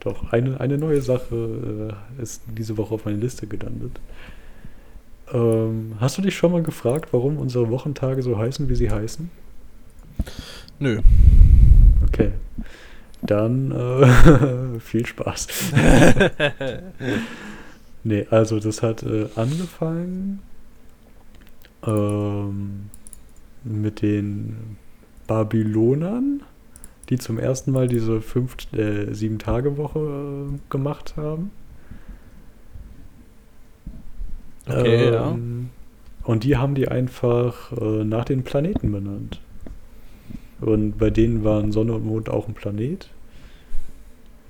doch, 0.00 0.32
eine, 0.32 0.60
eine 0.60 0.78
neue 0.78 1.02
Sache 1.02 1.94
äh, 2.18 2.22
ist 2.22 2.42
diese 2.56 2.76
Woche 2.76 2.94
auf 2.94 3.04
meine 3.04 3.16
Liste 3.18 3.46
gelandet. 3.46 3.98
Ähm, 5.32 5.94
hast 5.98 6.18
du 6.18 6.22
dich 6.22 6.36
schon 6.36 6.52
mal 6.52 6.62
gefragt, 6.62 7.12
warum 7.12 7.36
unsere 7.38 7.70
Wochentage 7.70 8.22
so 8.22 8.38
heißen, 8.38 8.68
wie 8.68 8.74
sie 8.74 8.90
heißen? 8.90 9.30
Nö. 10.78 11.00
Okay. 12.06 12.32
Dann 13.22 13.70
äh, 13.70 14.80
viel 14.80 15.06
Spaß. 15.06 15.46
nee, 18.04 18.26
also 18.30 18.58
das 18.58 18.82
hat 18.82 19.02
äh, 19.04 19.28
angefangen 19.36 20.40
ähm, 21.86 22.90
mit 23.64 24.02
den 24.02 24.76
Babylonern, 25.28 26.42
die 27.08 27.18
zum 27.18 27.38
ersten 27.38 27.70
Mal 27.72 27.86
diese 27.86 28.20
fünf, 28.20 28.56
äh, 28.72 29.12
sieben 29.14 29.38
Tage 29.38 29.76
Woche 29.76 30.00
äh, 30.00 30.58
gemacht 30.68 31.14
haben. 31.16 31.52
Okay, 34.66 35.12
ja. 35.12 35.30
Ähm, 35.32 35.70
Und 36.24 36.44
die 36.44 36.56
haben 36.56 36.74
die 36.74 36.88
einfach 36.88 37.72
äh, 37.72 38.04
nach 38.04 38.24
den 38.24 38.44
Planeten 38.44 38.92
benannt. 38.92 39.40
Und 40.60 40.98
bei 40.98 41.10
denen 41.10 41.44
waren 41.44 41.72
Sonne 41.72 41.94
und 41.94 42.04
Mond 42.06 42.28
auch 42.30 42.46
ein 42.48 42.54
Planet. 42.54 43.08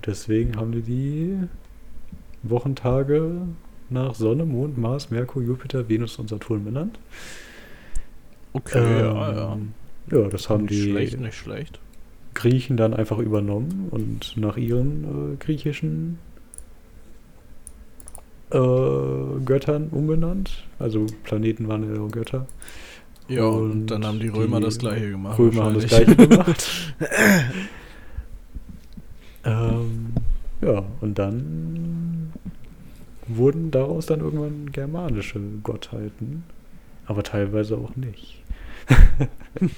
Deswegen 0.04 0.56
haben 0.56 0.72
die 0.72 0.82
die 0.82 1.38
Wochentage 2.42 3.42
nach 3.88 4.14
Sonne, 4.14 4.44
Mond, 4.44 4.76
Mars, 4.78 5.10
Merkur, 5.10 5.42
Jupiter, 5.42 5.88
Venus 5.88 6.18
und 6.18 6.28
Saturn 6.28 6.64
benannt. 6.64 6.98
Okay, 8.52 9.00
ja, 9.00 9.32
ja. 9.32 9.52
Ähm, 9.54 9.74
Ja, 10.10 10.28
das 10.28 10.48
haben 10.50 10.64
Nicht 10.64 10.74
die 10.74 10.90
schlecht, 10.90 11.18
nicht 11.20 11.34
schlecht. 11.36 11.80
Griechen 12.34 12.76
dann 12.76 12.94
einfach 12.94 13.18
übernommen 13.18 13.88
und 13.90 14.36
nach 14.36 14.56
ihren 14.56 15.34
äh, 15.34 15.36
griechischen 15.36 16.18
äh, 18.52 19.40
Göttern 19.44 19.88
umbenannt. 19.90 20.64
Also 20.78 21.06
Planeten 21.24 21.68
waren 21.68 21.94
ja 21.94 22.06
Götter. 22.08 22.46
Ja, 23.28 23.44
und, 23.44 23.70
Und 23.70 23.86
dann 23.86 24.04
haben 24.04 24.20
die 24.20 24.28
Römer 24.28 24.58
die 24.58 24.64
das 24.64 24.78
gleiche 24.78 25.10
gemacht. 25.10 25.38
Römer 25.38 25.64
haben 25.64 25.74
das 25.74 25.86
gleiche 25.86 26.16
gemacht. 26.16 26.68
ähm, 29.44 30.12
ja, 30.60 30.84
und 31.00 31.18
dann 31.18 32.32
wurden 33.26 33.70
daraus 33.70 34.06
dann 34.06 34.20
irgendwann 34.20 34.72
germanische 34.72 35.40
Gottheiten, 35.62 36.44
aber 37.06 37.22
teilweise 37.22 37.76
auch 37.76 37.96
nicht. 37.96 38.42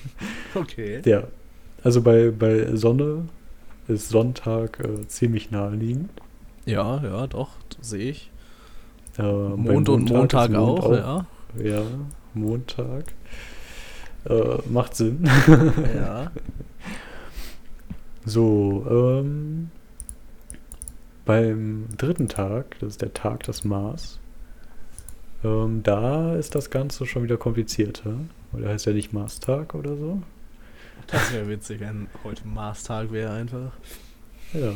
Okay. 0.54 1.02
Ja, 1.04 1.24
also 1.82 2.00
bei, 2.00 2.30
bei 2.30 2.76
Sonne 2.76 3.24
ist 3.88 4.08
Sonntag 4.08 4.78
äh, 4.80 5.06
ziemlich 5.08 5.50
naheliegend. 5.50 6.10
Ja, 6.64 7.02
ja, 7.02 7.26
doch, 7.26 7.50
sehe 7.80 8.10
ich. 8.10 8.30
Äh, 9.18 9.22
Mond 9.22 9.88
und 9.88 10.08
Montag 10.10 10.50
ist 10.50 10.56
Mond 10.56 10.80
auch, 10.80 10.92
ja. 10.92 11.26
Ja, 11.62 11.82
Montag. 12.34 13.04
Äh, 14.24 14.58
macht 14.68 14.96
Sinn. 14.96 15.28
Ja. 15.94 16.30
So, 18.26 18.86
ähm, 18.88 19.70
beim 21.26 21.88
dritten 21.98 22.26
Tag, 22.28 22.78
das 22.80 22.92
ist 22.92 23.02
der 23.02 23.12
Tag 23.12 23.42
des 23.42 23.64
Mars, 23.64 24.18
ähm, 25.44 25.82
da 25.82 26.34
ist 26.34 26.54
das 26.54 26.70
Ganze 26.70 27.04
schon 27.04 27.22
wieder 27.22 27.36
komplizierter. 27.36 28.14
Weil 28.52 28.62
der 28.62 28.70
heißt 28.70 28.86
ja 28.86 28.92
nicht 28.92 29.12
Marstag 29.12 29.74
oder 29.74 29.96
so. 29.96 30.22
Das 31.08 31.32
wäre 31.32 31.48
witzig, 31.48 31.80
wenn 31.80 32.06
heute 32.22 32.46
Marstag 32.46 33.12
wäre 33.12 33.32
einfach. 33.32 33.72
Ja. 34.52 34.72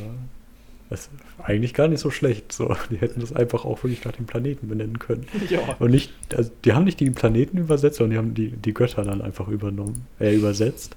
Das 0.91 1.01
ist 1.01 1.11
eigentlich 1.43 1.75
gar 1.75 1.89
nicht 1.89 2.01
so 2.01 2.11
schlecht. 2.11 2.53
So, 2.53 2.75
die 2.91 2.97
hätten 2.97 3.21
das 3.21 3.35
einfach 3.35 3.65
auch 3.65 3.83
wirklich 3.85 4.05
nach 4.05 4.13
dem 4.13 4.27
Planeten 4.27 4.69
benennen 4.69 4.99
können. 4.99 5.27
Ja. 5.51 5.61
Und 5.79 5.91
nicht, 5.91 6.13
also 6.35 6.51
die 6.65 6.73
haben 6.73 6.85
nicht 6.85 7.01
die 7.01 7.11
Planeten 7.11 7.59
übersetzt, 7.59 7.99
sondern 7.99 8.11
die 8.11 8.19
haben 8.19 8.35
die, 8.35 8.57
die 8.57 8.75
Götter 8.75 9.03
dann 9.03 9.21
einfach 9.23 9.49
übernommen, 9.49 10.07
äh, 10.19 10.35
übersetzt. 10.35 10.97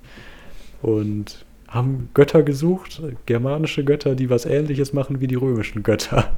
Und 0.82 1.46
haben 1.68 2.10
Götter 2.14 2.44
gesucht, 2.44 3.02
germanische 3.26 3.84
Götter, 3.84 4.16
die 4.16 4.30
was 4.30 4.46
ähnliches 4.46 4.94
machen 4.94 5.22
wie 5.22 5.28
die 5.28 5.36
römischen 5.36 5.84
Götter. 5.84 6.32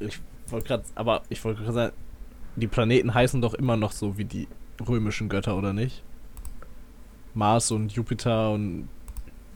Ich 0.00 0.20
wollte 0.48 0.66
gerade, 0.66 0.84
aber 0.96 1.22
ich 1.28 1.44
wollte 1.44 1.60
gerade 1.62 1.72
sagen, 1.72 1.92
die 2.56 2.66
Planeten 2.66 3.14
heißen 3.14 3.40
doch 3.40 3.54
immer 3.54 3.76
noch 3.76 3.92
so 3.92 4.18
wie 4.18 4.24
die 4.24 4.48
römischen 4.86 5.28
Götter, 5.28 5.56
oder 5.56 5.72
nicht? 5.72 6.02
Mars 7.34 7.70
und 7.70 7.92
Jupiter 7.92 8.50
und 8.50 8.88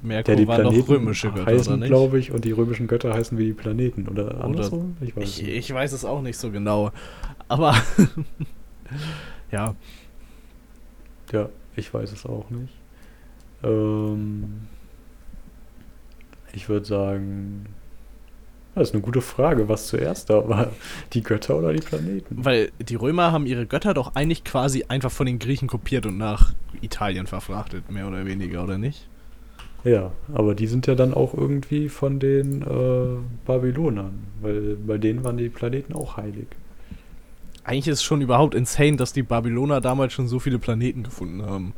Merkur 0.07 0.35
Ja, 0.35 0.41
die 0.41 0.49
waren 0.49 0.61
Planeten 0.63 0.87
doch 0.87 0.89
römische 0.89 1.31
Götter, 1.31 1.47
heißen, 1.47 1.81
glaube 1.83 2.19
ich, 2.19 2.33
und 2.33 2.45
die 2.45 2.53
römischen 2.53 2.87
Götter 2.87 3.13
heißen 3.13 3.37
wie 3.39 3.47
die 3.47 3.53
Planeten. 3.53 4.09
Oder, 4.09 4.27
Oder- 4.27 4.45
andersrum? 4.45 4.97
Ich 5.01 5.17
weiß 5.17 5.25
Ich, 5.25 5.47
ich 5.47 5.75
weiß 5.75 5.93
es 5.93 6.05
auch 6.05 6.23
nicht 6.23 6.39
so 6.39 6.51
genau. 6.51 6.91
Aber 7.49 7.75
ja, 9.53 9.75
Ja, 11.33 11.49
ich 11.77 11.93
weiß 11.93 12.13
es 12.13 12.25
auch 12.27 12.49
nicht. 12.51 12.73
Ähm, 13.63 14.63
ich 16.53 16.69
würde 16.69 16.87
sagen, 16.87 17.67
das 18.75 18.89
ist 18.89 18.95
eine 18.95 19.03
gute 19.03 19.23
Frage, 19.23 19.69
was 19.69 19.87
zuerst 19.87 20.29
da 20.31 20.47
war. 20.49 20.71
Die 21.15 21.23
Götter 21.23 21.57
oder 21.57 21.73
die 21.73 21.81
Planeten? 21.81 22.45
weil 22.45 22.71
die 22.79 22.95
Römer 22.95 23.33
haben 23.33 23.47
ihre 23.47 23.67
Götter 23.67 23.95
doch 23.95 24.15
eigentlich 24.15 24.45
quasi 24.45 24.85
einfach 24.89 25.11
von 25.11 25.27
den 25.27 25.39
Griechen 25.39 25.69
kopiert 25.69 26.05
und 26.07 26.19
nach 26.19 26.53
Italien 26.83 27.27
verfrachtet, 27.27 27.91
mehr 27.91 28.07
oder 28.07 28.27
weniger, 28.27 28.63
oder 28.65 28.77
nicht? 28.77 29.09
Ja, 29.85 30.11
aber 30.35 30.55
die 30.55 30.67
sind 30.67 30.87
ja 30.87 30.95
dann 30.95 31.15
auch 31.15 31.33
irgendwie 31.33 31.89
von 31.89 32.19
den 32.19 32.63
äh, 32.63 33.19
Babylonern, 33.47 34.27
weil 34.41 34.77
bei 34.77 34.99
denen 34.99 35.23
waren 35.23 35.37
die 35.37 35.49
Planeten 35.49 35.93
auch 35.93 36.17
heilig. 36.17 36.49
Eigentlich 37.63 37.89
ist 37.89 37.99
es 37.99 38.05
schon 38.05 38.21
überhaupt 38.21 38.55
insane, 38.55 38.97
dass 38.97 39.13
die 39.13 39.23
Babyloner 39.23 39.81
damals 39.81 40.13
schon 40.13 40.29
so 40.29 40.39
viele 40.39 40.59
Planeten 40.59 41.03
gefunden 41.03 41.43
haben. 41.43 41.73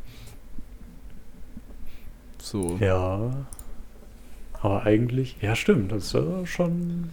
So. 2.39 2.79
Ja. 2.81 3.47
Aber 4.61 4.85
eigentlich, 4.85 5.37
ja 5.41 5.55
stimmt, 5.55 5.93
das 5.93 6.15
ist 6.15 6.49
schon 6.49 7.11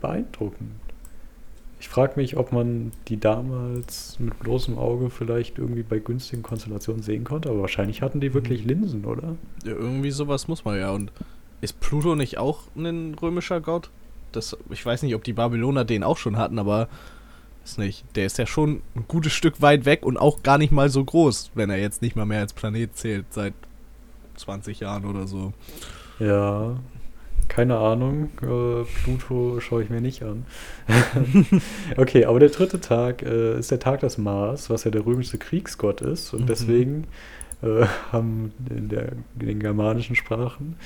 beeindruckend. 0.00 0.72
Ich 1.82 1.88
frage 1.88 2.12
mich, 2.14 2.36
ob 2.36 2.52
man 2.52 2.92
die 3.08 3.18
damals 3.18 4.16
mit 4.20 4.38
bloßem 4.38 4.78
Auge 4.78 5.10
vielleicht 5.10 5.58
irgendwie 5.58 5.82
bei 5.82 5.98
günstigen 5.98 6.44
Konstellationen 6.44 7.02
sehen 7.02 7.24
konnte, 7.24 7.50
aber 7.50 7.62
wahrscheinlich 7.62 8.02
hatten 8.02 8.20
die 8.20 8.34
wirklich 8.34 8.64
Linsen, 8.64 9.04
oder? 9.04 9.34
Ja, 9.64 9.72
irgendwie 9.72 10.12
sowas 10.12 10.46
muss 10.46 10.64
man 10.64 10.78
ja. 10.78 10.92
Und 10.92 11.10
ist 11.60 11.80
Pluto 11.80 12.14
nicht 12.14 12.38
auch 12.38 12.68
ein 12.76 13.16
römischer 13.20 13.60
Gott? 13.60 13.90
Das, 14.30 14.56
ich 14.70 14.86
weiß 14.86 15.02
nicht, 15.02 15.16
ob 15.16 15.24
die 15.24 15.32
Babyloner 15.32 15.84
den 15.84 16.04
auch 16.04 16.18
schon 16.18 16.36
hatten, 16.36 16.60
aber 16.60 16.86
ist 17.64 17.78
nicht. 17.78 18.04
Der 18.14 18.26
ist 18.26 18.38
ja 18.38 18.46
schon 18.46 18.82
ein 18.94 19.06
gutes 19.08 19.32
Stück 19.32 19.60
weit 19.60 19.84
weg 19.84 20.06
und 20.06 20.18
auch 20.18 20.44
gar 20.44 20.58
nicht 20.58 20.70
mal 20.70 20.88
so 20.88 21.04
groß, 21.04 21.50
wenn 21.56 21.68
er 21.68 21.80
jetzt 21.80 22.00
nicht 22.00 22.14
mal 22.14 22.26
mehr 22.26 22.40
als 22.40 22.52
Planet 22.52 22.96
zählt 22.96 23.26
seit 23.30 23.54
20 24.36 24.78
Jahren 24.78 25.04
oder 25.04 25.26
so. 25.26 25.52
Ja, 26.20 26.76
keine 27.54 27.76
Ahnung. 27.76 28.30
Äh, 28.40 28.84
Pluto 29.04 29.60
schaue 29.60 29.82
ich 29.82 29.90
mir 29.90 30.00
nicht 30.00 30.22
an. 30.22 30.44
okay, 31.96 32.24
aber 32.24 32.40
der 32.40 32.48
dritte 32.48 32.80
Tag 32.80 33.22
äh, 33.22 33.58
ist 33.58 33.70
der 33.70 33.78
Tag 33.78 34.00
des 34.00 34.16
Mars, 34.18 34.70
was 34.70 34.84
ja 34.84 34.90
der 34.90 35.04
römische 35.04 35.38
Kriegsgott 35.38 36.00
ist. 36.00 36.32
Und 36.32 36.42
Mhm. 36.42 36.46
deswegen 36.46 37.04
äh, 37.62 37.84
haben 38.10 38.52
in, 38.70 38.88
der, 38.88 39.12
in 39.38 39.46
den 39.46 39.60
germanischen 39.60 40.16
Sprachen 40.16 40.76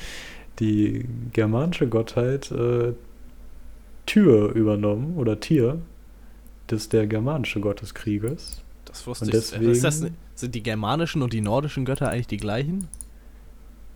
die 0.58 1.04
germanische 1.32 1.86
Gottheit 1.86 2.50
äh, 2.50 2.92
Tür 4.06 4.52
übernommen 4.54 5.16
oder 5.16 5.38
Tier. 5.40 5.78
Das 6.66 6.82
ist 6.82 6.92
der 6.92 7.06
germanische 7.06 7.60
Gott 7.60 7.80
des 7.82 7.94
Krieges. 7.94 8.62
Das 8.86 9.06
wusste 9.06 9.26
Und 9.26 9.28
ich. 9.30 9.36
Ist 9.36 9.84
das, 9.84 10.00
deswegen- 10.00 10.16
sind 10.34 10.54
die 10.54 10.62
germanischen 10.62 11.22
und 11.22 11.32
die 11.32 11.40
nordischen 11.40 11.84
Götter 11.84 12.08
eigentlich 12.10 12.26
die 12.26 12.36
gleichen? 12.38 12.88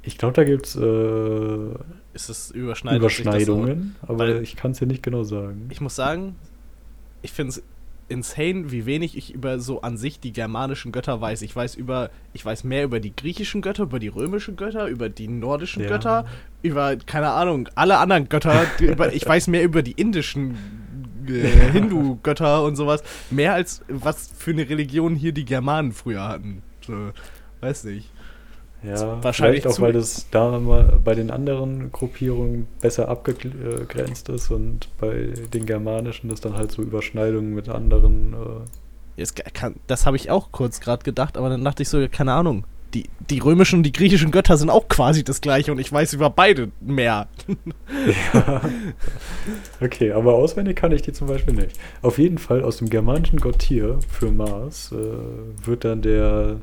Ich 0.02 0.16
glaube, 0.18 0.34
da 0.34 0.44
gibt 0.44 0.66
es 0.66 0.76
äh, 0.76 1.74
Ist 2.14 2.30
es 2.30 2.50
überschneidet 2.50 3.02
sich 3.02 3.18
das? 3.18 3.26
Überschneidungen, 3.26 3.96
aber 4.02 4.40
ich 4.40 4.56
kann 4.56 4.70
es 4.72 4.78
dir 4.78 4.86
nicht 4.86 5.02
genau 5.02 5.24
sagen. 5.24 5.66
Ich 5.70 5.80
muss 5.80 5.94
sagen, 5.94 6.36
ich 7.22 7.32
finde 7.32 7.50
es 7.50 7.62
insane, 8.08 8.72
wie 8.72 8.86
wenig 8.86 9.16
ich 9.16 9.32
über 9.32 9.60
so 9.60 9.82
an 9.82 9.96
sich 9.96 10.18
die 10.18 10.32
germanischen 10.32 10.90
Götter 10.90 11.20
weiß. 11.20 11.42
Ich 11.42 11.54
weiß 11.54 11.76
über, 11.76 12.10
ich 12.32 12.44
weiß 12.44 12.64
mehr 12.64 12.84
über 12.84 12.98
die 12.98 13.14
griechischen 13.14 13.62
Götter, 13.62 13.84
über 13.84 13.98
die 14.00 14.08
römischen 14.08 14.56
Götter, 14.56 14.86
über 14.88 15.08
die 15.08 15.28
nordischen 15.28 15.82
Ja. 15.82 15.88
Götter, 15.90 16.26
über, 16.62 16.96
keine 16.96 17.30
Ahnung, 17.30 17.68
alle 17.76 17.98
anderen 17.98 18.28
Götter. 18.28 18.66
über, 18.80 19.12
ich 19.12 19.26
weiß 19.26 19.46
mehr 19.46 19.62
über 19.62 19.82
die 19.82 19.92
indischen 19.92 20.56
äh, 21.28 21.70
Hindu-Götter 21.72 22.64
und 22.64 22.74
sowas. 22.74 23.02
Mehr 23.30 23.54
als 23.54 23.82
was 23.88 24.30
für 24.36 24.50
eine 24.50 24.68
Religion 24.68 25.14
hier 25.14 25.32
die 25.32 25.44
Germanen 25.44 25.92
früher 25.92 26.26
hatten. 26.26 26.62
So, 26.84 27.10
weiß 27.60 27.84
nicht. 27.84 28.10
Ja, 28.82 29.22
wahrscheinlich 29.22 29.62
vielleicht 29.62 29.78
auch, 29.78 29.82
weil 29.82 29.92
das 29.92 30.26
da 30.30 30.58
mal 30.58 30.98
bei 31.04 31.14
den 31.14 31.30
anderen 31.30 31.92
Gruppierungen 31.92 32.66
besser 32.80 33.08
abgegrenzt 33.08 34.28
ist 34.30 34.50
und 34.50 34.88
bei 34.98 35.34
den 35.52 35.66
germanischen 35.66 36.30
das 36.30 36.40
dann 36.40 36.56
halt 36.56 36.72
so 36.72 36.82
Überschneidungen 36.82 37.54
mit 37.54 37.68
anderen. 37.68 38.34
Äh, 39.18 39.24
kann, 39.52 39.76
das 39.86 40.06
habe 40.06 40.16
ich 40.16 40.30
auch 40.30 40.50
kurz 40.50 40.80
gerade 40.80 41.04
gedacht, 41.04 41.36
aber 41.36 41.50
dann 41.50 41.62
dachte 41.62 41.82
ich 41.82 41.88
so, 41.90 42.06
keine 42.10 42.32
Ahnung. 42.32 42.64
Die, 42.94 43.08
die 43.28 43.38
römischen 43.38 43.76
und 43.76 43.82
die 43.84 43.92
griechischen 43.92 44.32
Götter 44.32 44.56
sind 44.56 44.68
auch 44.68 44.88
quasi 44.88 45.22
das 45.22 45.40
gleiche 45.40 45.70
und 45.70 45.78
ich 45.78 45.92
weiß 45.92 46.12
über 46.12 46.28
beide 46.28 46.72
mehr. 46.80 47.28
ja. 48.34 48.62
Okay, 49.80 50.10
aber 50.10 50.34
auswendig 50.34 50.76
kann 50.76 50.90
ich 50.90 51.02
die 51.02 51.12
zum 51.12 51.28
Beispiel 51.28 51.54
nicht. 51.54 51.78
Auf 52.02 52.18
jeden 52.18 52.38
Fall 52.38 52.64
aus 52.64 52.78
dem 52.78 52.90
germanischen 52.90 53.38
Gott 53.38 53.60
Tyr 53.60 54.00
für 54.08 54.32
Mars 54.32 54.90
äh, 54.90 55.66
wird 55.66 55.84
dann 55.84 56.02
der 56.02 56.56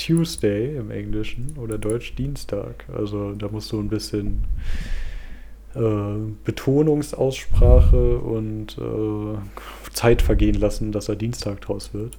Tuesday 0.00 0.76
im 0.76 0.90
Englischen 0.90 1.56
oder 1.58 1.76
Deutsch 1.76 2.14
Dienstag. 2.14 2.84
Also 2.92 3.32
da 3.32 3.48
musst 3.48 3.70
du 3.70 3.78
ein 3.78 3.88
bisschen 3.88 4.44
äh, 5.74 5.80
Betonungsaussprache 6.44 8.18
und 8.18 8.78
äh, 8.78 9.90
Zeit 9.92 10.22
vergehen 10.22 10.54
lassen, 10.54 10.92
dass 10.92 11.08
er 11.08 11.16
Dienstag 11.16 11.60
draus 11.60 11.92
wird. 11.92 12.18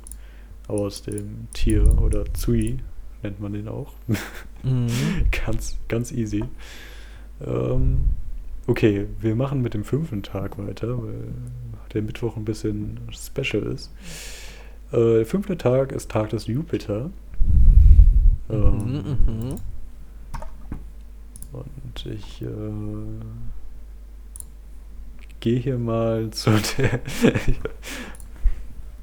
Aus 0.68 1.02
dem 1.02 1.48
Tier 1.54 2.00
oder 2.02 2.32
Zui 2.34 2.78
nennt 3.24 3.42
man 3.42 3.54
den 3.54 3.68
auch. 3.68 3.94
ganz, 5.46 5.78
ganz 5.88 6.12
easy. 6.12 6.44
Ähm, 7.44 8.02
okay, 8.68 9.08
wir 9.20 9.36
machen 9.36 9.62
mit 9.62 9.74
dem 9.74 9.84
fünften 9.84 10.22
Tag 10.22 10.58
weiter, 10.60 11.02
weil 11.02 11.34
der 11.94 12.04
Mittwoch 12.04 12.38
ein 12.38 12.46
bisschen 12.46 13.00
special 13.12 13.64
ist. 13.64 13.92
Äh, 14.92 15.18
der 15.18 15.26
fünfte 15.26 15.58
Tag 15.58 15.92
ist 15.92 16.12
Tag 16.12 16.30
des 16.30 16.46
Jupiter. 16.46 17.10
Ähm, 18.52 19.18
Mhm, 19.26 19.56
und 21.54 22.06
ich 22.06 22.42
äh, 22.42 22.48
gehe 25.40 25.60
hier 25.60 25.78
mal 25.78 26.30
zu 26.32 26.52
der. 26.78 27.00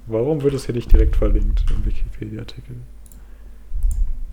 Warum 0.06 0.42
wird 0.42 0.54
es 0.54 0.66
hier 0.66 0.74
nicht 0.74 0.90
direkt 0.90 1.16
verlinkt 1.16 1.64
im 1.70 1.84
Wikipedia-Artikel? 1.84 2.76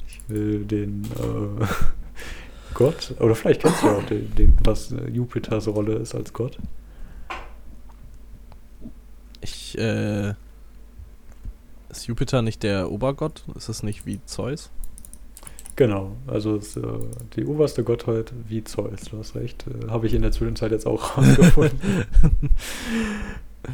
Ich 0.08 0.22
will 0.30 0.66
den 0.66 1.04
äh, 1.04 1.66
Gott, 2.74 3.14
oder 3.20 3.36
vielleicht 3.36 3.62
kennst 3.62 3.84
du 3.84 3.88
ja 3.88 3.98
auch 3.98 4.06
den, 4.06 4.34
den, 4.36 4.58
was 4.64 4.92
äh, 4.92 5.10
Jupiters 5.10 5.68
Rolle 5.68 5.96
ist 5.96 6.16
als 6.16 6.32
Gott. 6.34 6.58
Ich, 9.42 9.78
äh. 9.78 10.34
Ist 11.90 12.08
Jupiter 12.08 12.42
nicht 12.42 12.64
der 12.64 12.92
Obergott? 12.92 13.44
Ist 13.56 13.70
es 13.70 13.82
nicht 13.84 14.06
wie 14.06 14.20
Zeus? 14.26 14.70
Genau, 15.78 16.16
also 16.28 16.56
es 16.56 16.78
äh, 16.78 16.82
die 17.36 17.46
oberste 17.46 17.84
Gottheit 17.84 18.32
wie 18.48 18.64
Zeus, 18.64 19.02
du 19.12 19.18
hast 19.18 19.36
recht. 19.36 19.66
Äh, 19.68 19.90
Habe 19.90 20.08
ich 20.08 20.14
in 20.14 20.22
der 20.22 20.32
Zwischenzeit 20.32 20.72
jetzt 20.72 20.88
auch 20.88 21.18
rausgefunden. 21.18 21.78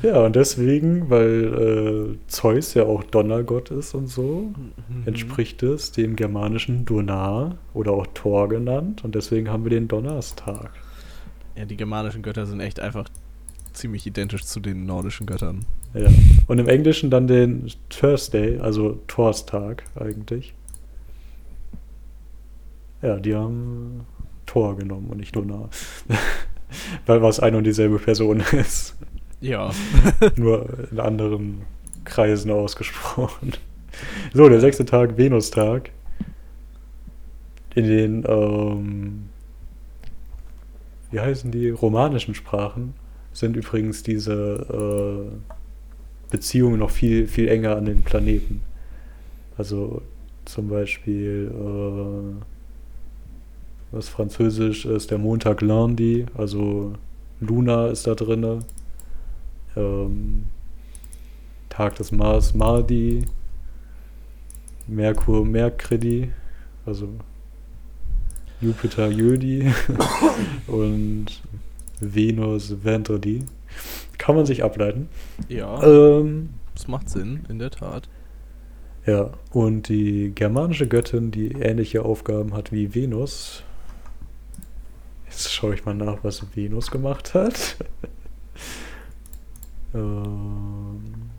ja, 0.02 0.24
und 0.26 0.36
deswegen, 0.36 1.10
weil 1.10 2.16
äh, 2.16 2.18
Zeus 2.28 2.74
ja 2.74 2.84
auch 2.84 3.04
Donnergott 3.04 3.70
ist 3.72 3.94
und 3.94 4.08
so, 4.08 4.52
Mhm. 4.90 5.04
entspricht 5.06 5.62
es 5.64 5.92
dem 5.92 6.16
germanischen 6.16 6.86
Donar 6.86 7.58
oder 7.74 7.92
auch 7.92 8.08
Thor 8.14 8.50
genannt 8.50 9.04
und 9.04 9.14
deswegen 9.16 9.50
haben 9.50 9.64
wir 9.64 9.70
den 9.70 9.88
Donnerstag. 9.88 10.72
Ja, 11.56 11.66
die 11.66 11.78
germanischen 11.78 12.24
Götter 12.24 12.46
sind 12.48 12.62
echt 12.62 12.80
einfach 12.80 13.08
ziemlich 13.74 14.06
identisch 14.08 14.44
zu 14.46 14.60
den 14.60 14.86
nordischen 14.86 15.26
Göttern. 15.28 15.66
Ja. 15.94 16.10
Und 16.48 16.58
im 16.60 16.68
Englischen 16.68 17.10
dann 17.10 17.28
den 17.28 17.68
Thursday, 17.90 18.58
also 18.60 19.00
Thorstag 19.08 19.84
eigentlich. 19.96 20.54
Ja, 23.02 23.18
die 23.18 23.36
haben 23.36 24.06
Thor 24.46 24.78
genommen 24.78 25.10
und 25.10 25.18
nicht 25.18 25.36
Donar. 25.36 25.70
Weil 27.06 27.22
was 27.22 27.40
eine 27.40 27.58
und 27.58 27.64
dieselbe 27.64 28.00
Person 28.00 28.40
ist. 28.52 28.96
Ja. 29.40 29.72
Nur 30.36 30.88
in 30.92 31.00
anderen 31.00 31.62
Kreisen 32.06 32.52
ausgesprochen. 32.52 33.54
So, 34.34 34.48
der 34.48 34.60
sechste 34.60 34.86
Tag, 34.86 35.18
Venustag. 35.18 35.92
In 37.74 37.88
den, 37.88 38.26
ähm, 38.28 39.30
wie 41.10 41.20
heißen 41.20 41.52
die, 41.52 41.70
romanischen 41.70 42.36
Sprachen 42.36 42.94
sind 43.34 43.56
übrigens 43.56 44.04
diese 44.04 45.32
äh, 45.32 46.32
Beziehungen 46.32 46.80
noch 46.80 46.92
viel, 46.92 47.28
viel 47.28 47.48
enger 47.48 47.78
an 47.78 47.86
den 47.86 48.04
Planeten. 48.04 48.62
Also 49.58 50.02
zum 50.46 50.68
Beispiel, 50.68 51.52
äh, 51.54 52.61
was 53.92 54.10
französisch 54.10 54.86
ist 54.86 55.12
der 55.12 55.18
Montag 55.18 55.62
Lundi, 55.62 56.26
also 56.36 56.94
Luna 57.40 57.88
ist 57.88 58.08
da 58.08 58.16
drin. 58.16 58.64
Ähm, 59.76 60.46
Tag 61.70 61.96
des 61.96 62.12
Mars 62.12 62.54
Mardi, 62.54 63.26
Merkur 64.88 65.46
Mercredi, 65.46 66.32
also 66.86 67.08
Jupiter 68.60 69.08
Jödi 69.10 69.72
und 70.68 71.28
Venus 72.00 72.84
Vendredi. 72.84 73.44
Kann 74.18 74.36
man 74.36 74.46
sich 74.46 74.64
ableiten. 74.64 75.10
Ja, 75.50 75.82
Ähm, 75.84 76.50
das 76.76 76.88
macht 76.88 77.10
Sinn, 77.10 77.46
in 77.50 77.58
der 77.60 77.72
Tat. 77.72 78.08
ja, 79.06 79.32
und 79.52 79.88
die 79.90 80.32
germanische 80.36 80.88
Göttin, 80.88 81.32
die 81.32 81.54
ähnliche 81.54 82.04
Aufgaben 82.04 82.54
hat 82.54 82.72
wie 82.72 82.94
Venus. 82.94 83.64
Jetzt 85.32 85.54
schaue 85.54 85.74
ich 85.74 85.86
mal 85.86 85.96
nach, 85.96 86.18
was 86.24 86.46
Venus 86.56 86.92
gemacht 86.92 87.34
hat. 87.34 87.78
ähm, 89.94 91.30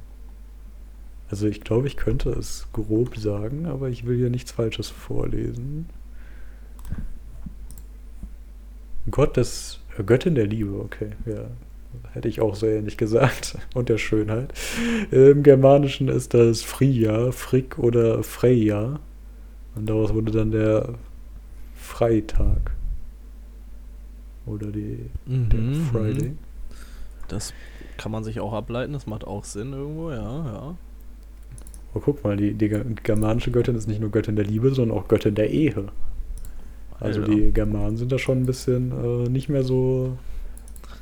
also 1.31 1.47
ich 1.47 1.61
glaube, 1.61 1.87
ich 1.89 1.99
könnte 1.99 2.31
es 2.31 2.67
grob 2.73 3.19
sagen, 3.19 3.67
aber 3.67 3.91
ich 3.91 4.07
will 4.07 4.17
hier 4.17 4.31
nichts 4.31 4.51
Falsches 4.51 4.89
vorlesen. 4.89 5.91
Gott 9.11 9.37
des, 9.37 9.81
äh, 9.99 10.03
Göttin 10.05 10.37
der 10.37 10.47
Liebe, 10.47 10.81
okay, 10.81 11.11
ja. 11.27 11.49
Hätte 12.15 12.29
ich 12.29 12.41
auch 12.41 12.55
so 12.55 12.67
ähnlich 12.67 12.97
gesagt. 12.97 13.59
Und 13.75 13.91
der 13.91 13.99
Schönheit. 13.99 14.55
Im 15.11 15.43
Germanischen 15.43 16.09
ist 16.09 16.33
das 16.33 16.63
Frija, 16.63 17.31
Frick 17.31 17.79
oder 17.79 18.23
Freya. 18.23 19.01
Und 19.75 19.87
daraus 19.87 20.15
wurde 20.15 20.33
dann 20.33 20.51
der 20.51 20.95
Freitag. 21.77 22.73
Oder 24.47 24.69
die, 24.73 24.99
Mhm, 25.27 25.75
Friday. 25.93 26.31
mhm. 26.31 26.39
Das 27.29 27.55
kann 27.97 28.13
man 28.13 28.25
sich 28.25 28.41
auch 28.41 28.53
ableiten, 28.53 28.93
das 28.93 29.07
macht 29.07 29.25
auch 29.27 29.45
Sinn 29.45 29.73
irgendwo, 29.73 30.11
ja, 30.11 30.17
ja. 30.23 30.77
Oh, 31.95 32.01
guck 32.01 32.25
mal, 32.25 32.37
die, 32.37 32.55
die 32.55 32.69
ge- 32.69 32.85
germanische 33.03 33.51
Göttin 33.51 33.75
ist 33.77 33.87
nicht 33.87 34.01
nur 34.01 34.11
Göttin 34.11 34.37
der 34.37 34.47
Liebe, 34.47 34.75
sondern 34.75 34.97
auch 34.99 35.09
Göttin 35.09 35.35
der 35.35 35.51
Ehe. 35.51 35.87
Also 37.01 37.21
Alter. 37.21 37.33
die 37.35 37.53
Germanen 37.53 37.97
sind 37.97 38.13
da 38.13 38.19
schon 38.19 38.43
ein 38.43 38.47
bisschen 38.47 38.93
äh, 38.93 39.29
nicht 39.29 39.49
mehr 39.49 39.63
so 39.65 40.17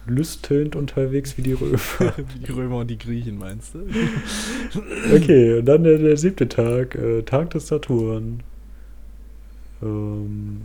lüstelnd 0.07 0.74
unterwegs 0.76 1.37
wie 1.38 1.42
die 1.42 1.53
Römer. 1.53 1.79
die 2.46 2.53
Römer 2.53 2.79
und 2.79 2.90
die 2.90 2.98
Griechen, 2.98 3.38
meinst 3.38 3.74
du? 3.74 3.81
Okay, 5.14 5.59
und 5.59 5.64
dann 5.66 5.85
der, 5.85 5.98
der 5.98 6.16
siebte 6.16 6.48
Tag, 6.48 6.94
äh, 6.94 7.22
Tag 7.22 7.50
des 7.50 7.68
Saturn. 7.68 8.42
Ähm, 9.83 10.61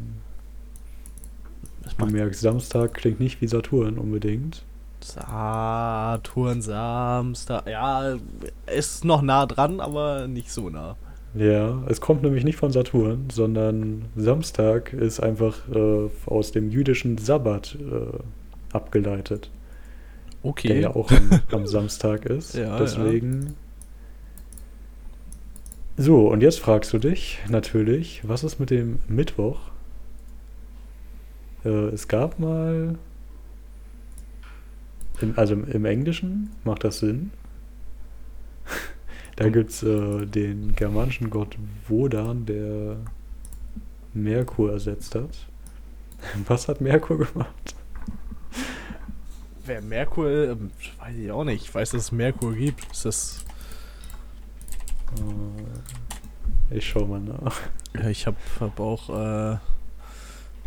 du 1.93 2.05
merkst, 2.05 2.41
Samstag 2.41 2.93
klingt 2.93 3.19
nicht 3.19 3.41
wie 3.41 3.47
Saturn 3.47 3.97
unbedingt. 3.97 4.63
Saturn, 5.01 6.61
Samstag. 6.61 7.67
Ja, 7.67 8.15
ist 8.73 9.05
noch 9.05 9.21
nah 9.21 9.45
dran, 9.45 9.79
aber 9.79 10.27
nicht 10.27 10.51
so 10.51 10.69
nah. 10.69 10.95
Ja, 11.35 11.83
es 11.87 11.99
kommt 11.99 12.23
nämlich 12.23 12.43
nicht 12.45 12.55
von 12.55 12.71
Saturn, 12.71 13.27
sondern 13.31 14.05
Samstag 14.15 14.93
ist 14.93 15.19
einfach 15.19 15.67
äh, 15.69 16.09
aus 16.25 16.51
dem 16.53 16.71
jüdischen 16.71 17.17
Sabbat 17.17 17.77
äh, 17.79 18.73
abgeleitet, 18.73 19.49
der 20.41 20.49
Okay. 20.49 20.81
ja 20.81 20.95
auch 20.95 21.11
am, 21.11 21.41
am 21.51 21.67
Samstag 21.67 22.25
ist. 22.25 22.55
Ja, 22.55 22.77
Deswegen. 22.77 23.55
So, 25.97 26.27
und 26.27 26.41
jetzt 26.41 26.59
fragst 26.59 26.91
du 26.93 26.97
dich 26.99 27.39
natürlich, 27.49 28.21
was 28.25 28.43
ist 28.43 28.59
mit 28.59 28.69
dem 28.69 28.99
Mittwoch? 29.07 29.59
Äh, 31.65 31.89
es 31.89 32.07
gab 32.07 32.39
mal, 32.39 32.97
im, 35.19 35.33
also 35.37 35.55
im, 35.55 35.69
im 35.69 35.85
Englischen 35.85 36.51
macht 36.63 36.83
das 36.83 36.99
Sinn. 36.99 37.31
Da 39.37 39.49
gibt 39.49 39.71
es 39.71 39.83
äh, 39.83 40.25
den 40.25 40.77
germanischen 40.77 41.29
Gott 41.29 41.57
Wodan, 41.89 42.45
der 42.45 42.95
Merkur 44.13 44.71
ersetzt 44.71 45.13
hat. 45.13 45.47
Was 46.47 46.69
hat 46.69 46.79
Merkur 46.79 47.17
gemacht? 47.17 47.75
Wer 49.65 49.81
Merkur, 49.81 50.51
ähm, 50.51 50.71
weiß 50.99 51.17
ich 51.17 51.31
auch 51.31 51.43
nicht. 51.43 51.65
Ich 51.65 51.75
weiß, 51.75 51.91
dass 51.91 52.03
es 52.03 52.11
Merkur 52.13 52.53
gibt. 52.53 52.89
Ist 52.91 53.03
das. 53.03 53.45
Äh, 55.17 56.77
ich 56.77 56.87
schau 56.87 57.05
mal 57.05 57.19
nach. 57.19 57.59
Ja, 57.93 58.07
ich 58.07 58.25
hab, 58.27 58.35
hab 58.61 58.79
auch 58.79 59.09
äh, 59.09 59.57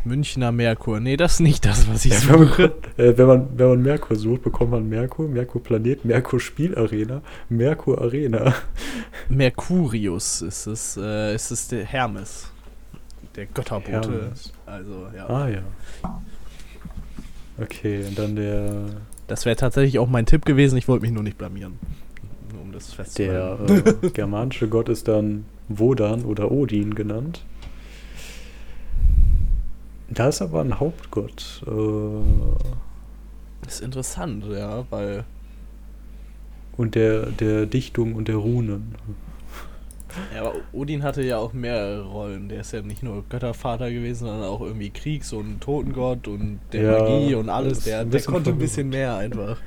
Münchner 0.09 0.51
Merkur. 0.51 1.01
Nee, 1.01 1.17
das 1.17 1.35
ist 1.35 1.41
nicht 1.41 1.65
das, 1.65 1.89
was 1.89 2.05
ich 2.05 2.13
Ja, 2.13 2.29
wenn, 2.29 2.39
man, 2.41 2.49
suche. 2.49 2.73
äh, 2.97 3.17
wenn, 3.17 3.27
man, 3.27 3.49
wenn 3.57 3.69
man 3.69 3.83
Merkur 3.83 4.17
sucht, 4.17 4.43
bekommt 4.43 4.73
man 4.73 4.89
Merkur, 4.89 5.29
Merkur 5.29 5.63
Planet, 5.63 6.05
Merkur 6.05 6.41
Spielarena, 6.41 7.23
Merkur 7.49 8.01
Arena. 8.01 8.55
Mercurius 9.29 10.43
ist 10.43 10.67
es. 10.67 10.97
Äh, 10.97 11.35
ist 11.35 11.51
es 11.51 11.69
der 11.69 11.85
Hermes. 11.85 12.51
Der 13.37 13.47
Götterbote. 13.47 13.91
Hermes. 13.93 14.53
Also, 14.67 15.07
ja. 15.15 15.29
Ah 15.29 15.49
ja. 15.49 15.63
Okay, 17.61 18.05
und 18.05 18.19
dann 18.19 18.37
der, 18.37 18.87
Das 19.27 19.45
wäre 19.45 19.57
tatsächlich 19.57 19.99
auch 19.99 20.09
mein 20.09 20.27
Tipp 20.27 20.45
gewesen. 20.45 20.77
Ich 20.79 20.89
wollte 20.89 21.03
mich 21.03 21.13
nur 21.13 21.23
nicht 21.23 21.39
blamieren. 21.39 21.79
Nur 22.53 22.63
um 22.63 22.73
das 22.73 22.89
der 22.89 22.97
festzuhalten. 23.05 24.07
äh, 24.07 24.11
germanische 24.15 24.69
Gott 24.69 24.89
ist 24.89 25.09
dann 25.09 25.45
Wodan 25.69 26.25
oder 26.25 26.51
Odin 26.51 26.95
genannt. 26.95 27.45
Da 30.11 30.29
ist 30.29 30.41
aber 30.41 30.61
ein 30.61 30.79
Hauptgott. 30.81 31.63
Äh, 31.67 32.21
ist 33.67 33.81
interessant, 33.83 34.45
ja, 34.51 34.85
weil. 34.91 35.25
und 36.77 36.95
der, 36.95 37.27
der 37.27 37.67
Dichtung 37.67 38.15
und 38.15 38.29
der 38.29 38.37
Runen. 38.37 38.95
Ja, 40.35 40.41
aber 40.41 40.55
Odin 40.73 41.03
hatte 41.03 41.23
ja 41.23 41.37
auch 41.37 41.53
mehrere 41.53 42.05
Rollen. 42.05 42.49
Der 42.49 42.61
ist 42.63 42.73
ja 42.73 42.81
nicht 42.81 43.03
nur 43.03 43.25
Göttervater 43.29 43.91
gewesen, 43.91 44.27
sondern 44.27 44.45
auch 44.49 44.63
irgendwie 44.63 44.91
Kriegs- 44.91 45.35
und 45.35 45.61
Totengott 45.61 46.27
und 46.29 46.61
der 46.73 46.83
Ja, 46.83 46.99
Magie 46.99 47.35
und 47.35 47.51
alles. 47.51 47.81
Der, 47.81 48.05
der 48.07 48.23
konnte 48.23 48.51
ein 48.51 48.59
bisschen 48.59 48.89
mehr 48.89 49.17
einfach. 49.17 49.59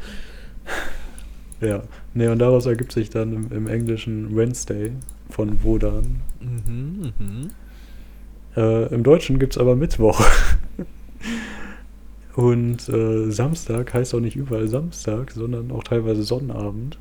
Ja, 1.61 1.83
ne, 2.15 2.31
und 2.31 2.39
daraus 2.39 2.65
ergibt 2.65 2.91
sich 2.91 3.11
dann 3.11 3.33
im, 3.33 3.51
im 3.51 3.67
Englischen 3.67 4.35
Wednesday 4.35 4.91
von 5.29 5.63
Wodan. 5.63 6.21
Mhm, 6.39 7.13
mhm. 7.19 7.49
Äh, 8.55 8.93
Im 8.93 9.03
Deutschen 9.03 9.39
gibt 9.39 9.53
es 9.53 9.57
aber 9.57 9.75
Mittwoch. 9.75 10.21
Und 12.35 12.87
äh, 12.89 13.29
Samstag 13.29 13.93
heißt 13.93 14.13
auch 14.15 14.19
nicht 14.19 14.35
überall 14.35 14.67
Samstag, 14.67 15.31
sondern 15.31 15.71
auch 15.71 15.83
teilweise 15.83 16.23
Sonnabend. 16.23 16.97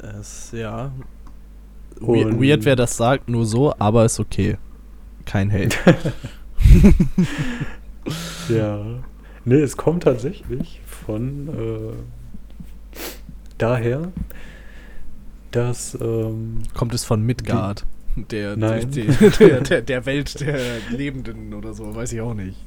Es, 0.00 0.50
ja. 0.52 0.92
We 2.00 2.26
Und- 2.26 2.42
weird, 2.42 2.64
wer 2.64 2.76
das 2.76 2.96
sagt, 2.96 3.28
nur 3.28 3.46
so, 3.46 3.72
aber 3.78 4.04
ist 4.04 4.18
okay. 4.18 4.56
Kein 5.24 5.52
Hate. 5.52 5.76
Ja. 8.48 8.84
Ne, 9.44 9.56
es 9.56 9.76
kommt 9.76 10.04
tatsächlich 10.04 10.80
von 10.84 11.48
äh, 11.48 11.92
daher, 13.58 14.12
dass 15.50 15.96
ähm, 16.00 16.58
Kommt 16.74 16.94
es 16.94 17.04
von 17.04 17.22
Midgard? 17.22 17.84
Der, 18.16 18.56
Nein. 18.56 18.90
Der, 19.38 19.60
der, 19.60 19.82
der, 19.82 20.06
Welt 20.06 20.40
der 20.40 20.58
Lebenden 20.90 21.54
oder 21.54 21.72
so, 21.72 21.94
weiß 21.94 22.12
ich 22.12 22.20
auch 22.20 22.34
nicht. 22.34 22.58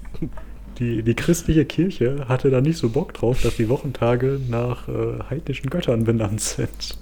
die, 0.80 1.04
die 1.04 1.14
christliche 1.14 1.66
Kirche 1.66 2.26
hatte 2.28 2.50
da 2.50 2.62
nicht 2.62 2.78
so 2.78 2.90
Bock 2.90 3.14
drauf, 3.14 3.42
dass 3.44 3.56
die 3.56 3.70
Wochentage 3.70 4.40
nach 4.50 4.88
äh, 4.88 5.20
heidnischen 5.30 5.70
Göttern 5.70 6.04
benannt 6.04 6.42
sind. 6.42 6.98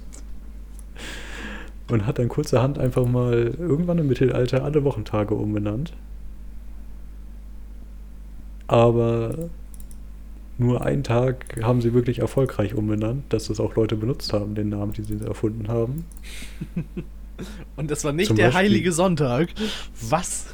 Und 1.88 2.06
hat 2.06 2.18
dann 2.18 2.28
kurzerhand 2.28 2.78
einfach 2.78 3.06
mal 3.06 3.54
irgendwann 3.58 3.98
im 3.98 4.08
Mittelalter 4.08 4.64
alle 4.64 4.84
Wochentage 4.84 5.34
umbenannt. 5.34 5.92
Aber 8.66 9.50
nur 10.56 10.84
einen 10.84 11.02
Tag 11.02 11.60
haben 11.62 11.80
sie 11.80 11.92
wirklich 11.92 12.20
erfolgreich 12.20 12.74
umbenannt, 12.74 13.24
dass 13.30 13.48
das 13.48 13.60
auch 13.60 13.74
Leute 13.74 13.96
benutzt 13.96 14.32
haben, 14.32 14.54
den 14.54 14.68
Namen, 14.68 14.92
die 14.92 15.02
sie 15.02 15.18
erfunden 15.20 15.68
haben. 15.68 16.04
Und 17.76 17.90
das 17.90 18.04
war 18.04 18.12
nicht 18.12 18.28
Zum 18.28 18.36
der 18.36 18.44
Beispiel- 18.46 18.58
heilige 18.58 18.92
Sonntag. 18.92 19.48
Was? 20.08 20.46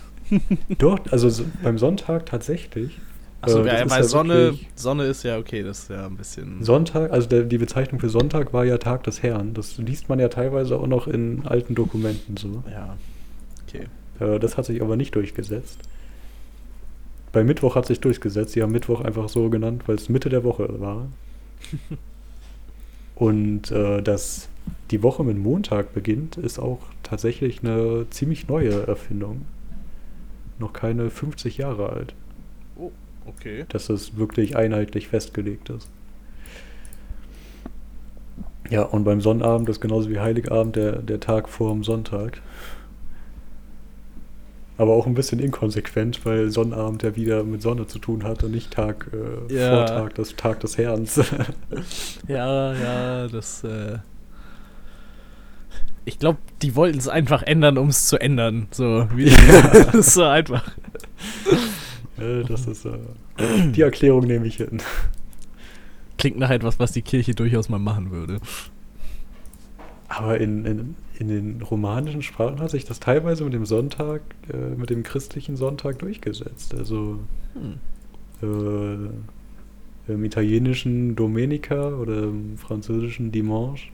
Dort, 0.78 1.12
also 1.12 1.28
so, 1.28 1.44
beim 1.62 1.78
Sonntag 1.78 2.26
tatsächlich. 2.26 2.98
Achso, 3.42 3.62
äh, 3.64 3.66
ja 3.88 4.02
Sonne, 4.02 4.54
Sonne 4.74 5.04
ist 5.04 5.22
ja 5.22 5.38
okay, 5.38 5.62
das 5.62 5.80
ist 5.84 5.90
ja 5.90 6.06
ein 6.06 6.16
bisschen. 6.16 6.62
Sonntag, 6.62 7.10
also 7.10 7.26
der, 7.28 7.44
die 7.44 7.58
Bezeichnung 7.58 7.98
für 8.00 8.10
Sonntag 8.10 8.52
war 8.52 8.64
ja 8.64 8.76
Tag 8.78 9.02
des 9.04 9.22
Herrn. 9.22 9.54
Das 9.54 9.78
liest 9.78 10.08
man 10.08 10.18
ja 10.20 10.28
teilweise 10.28 10.76
auch 10.78 10.86
noch 10.86 11.08
in 11.08 11.46
alten 11.46 11.74
Dokumenten 11.74 12.36
so. 12.36 12.62
Ja. 12.70 12.96
Okay. 13.66 13.86
Äh, 14.20 14.38
das 14.38 14.56
hat 14.58 14.66
sich 14.66 14.82
aber 14.82 14.96
nicht 14.96 15.14
durchgesetzt. 15.14 15.78
Bei 17.32 17.42
Mittwoch 17.42 17.76
hat 17.76 17.86
sich 17.86 18.00
durchgesetzt. 18.00 18.52
Sie 18.52 18.62
haben 18.62 18.72
Mittwoch 18.72 19.00
einfach 19.00 19.28
so 19.28 19.48
genannt, 19.50 19.84
weil 19.86 19.96
es 19.96 20.08
Mitte 20.08 20.28
der 20.28 20.44
Woche 20.44 20.68
war. 20.80 21.08
Und 23.20 23.70
äh, 23.70 24.00
dass 24.02 24.48
die 24.90 25.02
Woche 25.02 25.22
mit 25.24 25.36
Montag 25.36 25.92
beginnt, 25.92 26.38
ist 26.38 26.58
auch 26.58 26.80
tatsächlich 27.02 27.62
eine 27.62 28.06
ziemlich 28.08 28.48
neue 28.48 28.86
Erfindung. 28.86 29.42
noch 30.58 30.72
keine 30.72 31.10
50 31.10 31.58
Jahre 31.58 31.90
alt, 31.90 32.14
Oh, 32.76 32.90
okay. 33.26 33.64
dass 33.68 33.90
es 33.90 34.16
wirklich 34.16 34.56
einheitlich 34.56 35.08
festgelegt 35.08 35.68
ist. 35.70 35.88
Ja, 38.70 38.82
und 38.82 39.04
beim 39.04 39.20
Sonnabend 39.20 39.68
ist 39.68 39.80
genauso 39.80 40.10
wie 40.10 40.20
Heiligabend 40.20 40.76
der, 40.76 41.02
der 41.02 41.20
Tag 41.20 41.48
vor 41.48 41.72
dem 41.72 41.82
Sonntag. 41.84 42.40
Aber 44.80 44.94
auch 44.94 45.06
ein 45.06 45.12
bisschen 45.12 45.40
inkonsequent, 45.40 46.24
weil 46.24 46.48
Sonnabend 46.48 47.02
ja 47.02 47.14
wieder 47.14 47.44
mit 47.44 47.60
Sonne 47.60 47.86
zu 47.86 47.98
tun 47.98 48.24
hat 48.24 48.44
und 48.44 48.52
nicht 48.52 48.70
Tag, 48.70 49.10
äh, 49.12 49.54
Ja. 49.54 49.76
Vortag, 49.86 50.14
das 50.14 50.36
Tag 50.36 50.60
des 50.60 50.78
Herrn. 50.78 51.06
Ja, 52.28 52.72
ja, 52.72 53.28
das. 53.28 53.62
Äh 53.62 53.98
ich 56.06 56.18
glaube, 56.18 56.38
die 56.62 56.76
wollten 56.76 56.96
es 56.96 57.08
einfach 57.08 57.42
ändern, 57.42 57.76
um 57.76 57.88
es 57.88 58.06
zu 58.06 58.18
ändern. 58.18 58.68
So, 58.70 59.06
wie 59.14 59.26
das 59.72 59.94
ist 59.94 60.14
so 60.14 60.24
einfach. 60.24 60.66
Äh, 62.18 62.44
das 62.48 62.66
ist, 62.66 62.86
äh, 62.86 62.92
die 63.72 63.82
Erklärung 63.82 64.26
nehme 64.26 64.46
ich 64.46 64.56
hin. 64.56 64.80
Klingt 66.16 66.38
nach 66.38 66.48
etwas, 66.48 66.78
was 66.78 66.92
die 66.92 67.02
Kirche 67.02 67.34
durchaus 67.34 67.68
mal 67.68 67.78
machen 67.78 68.10
würde. 68.12 68.40
Aber 70.10 70.40
in, 70.40 70.66
in, 70.66 70.96
in 71.20 71.28
den 71.28 71.62
romanischen 71.62 72.20
Sprachen 72.22 72.60
hat 72.60 72.70
sich 72.70 72.84
das 72.84 72.98
teilweise 72.98 73.44
mit 73.44 73.54
dem 73.54 73.64
Sonntag, 73.64 74.22
äh, 74.52 74.74
mit 74.74 74.90
dem 74.90 75.04
christlichen 75.04 75.56
Sonntag 75.56 76.00
durchgesetzt. 76.00 76.74
Also 76.74 77.20
Hm. 77.54 77.78
äh, 80.08 80.12
im 80.12 80.24
italienischen 80.24 81.14
Domenica 81.14 81.94
oder 81.94 82.24
im 82.24 82.58
französischen 82.58 83.30
Dimanche 83.30 83.90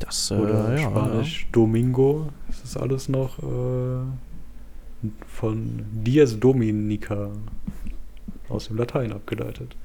Das, 0.00 0.32
äh, 0.32 0.34
oder 0.34 0.72
ja, 0.72 0.78
spanisch 0.78 1.46
Domingo. 1.52 2.30
Das 2.48 2.64
ist 2.64 2.76
alles 2.76 3.08
noch 3.08 3.38
äh, 3.38 4.02
von 5.28 5.84
Dies 5.92 6.40
Dominica 6.40 7.30
aus 8.48 8.66
dem 8.66 8.76
Latein 8.76 9.12
abgeleitet. 9.12 9.76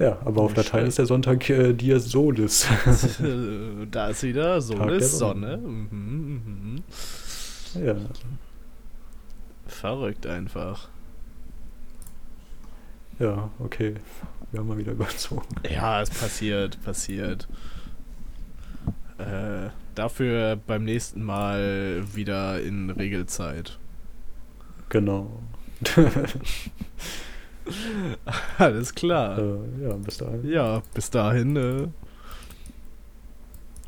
Ja, 0.00 0.18
aber 0.24 0.40
auf 0.40 0.56
Latein 0.56 0.86
ist 0.86 0.96
der 0.96 1.04
Sonntag 1.04 1.50
äh, 1.50 1.74
Dies 1.74 2.06
Solis. 2.06 2.66
da 3.90 4.08
ist 4.08 4.22
wieder 4.22 4.62
so 4.62 4.72
Tag 4.72 4.82
eine 4.84 4.98
der 4.98 5.06
Sonne. 5.06 5.58
Sonne. 5.58 5.68
Mhm, 5.68 6.42
mhm. 7.74 7.84
ja. 7.84 7.96
Verrückt 9.66 10.26
einfach. 10.26 10.88
Ja, 13.18 13.50
okay. 13.58 13.96
Wir 14.50 14.60
haben 14.60 14.68
mal 14.68 14.78
wieder 14.78 14.92
überzogen. 14.92 15.46
Ja, 15.70 16.00
es 16.00 16.08
passiert, 16.08 16.82
passiert. 16.82 17.46
Äh, 19.18 19.68
dafür 19.94 20.58
beim 20.66 20.84
nächsten 20.84 21.22
Mal 21.22 22.02
wieder 22.14 22.62
in 22.62 22.88
Regelzeit. 22.88 23.78
Genau. 24.88 25.42
Alles 28.58 28.94
klar. 28.94 29.38
äh, 29.38 29.58
ja, 29.82 29.94
bis 29.94 30.18
dahin. 30.18 30.48
Ja, 30.50 30.82
bis 30.94 31.10
dahin. 31.10 31.56
Äh, 31.56 31.88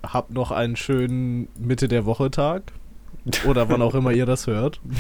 habt 0.03 0.31
noch 0.31 0.51
einen 0.51 0.77
schönen 0.77 1.49
Mitte 1.59 1.89
der 1.89 2.05
Woche 2.07 2.31
Tag. 2.31 2.73
Oder 3.47 3.69
wann 3.69 3.83
auch 3.83 3.95
immer 3.95 4.13
ihr 4.13 4.27
das 4.27 4.47
hört. 4.47 4.81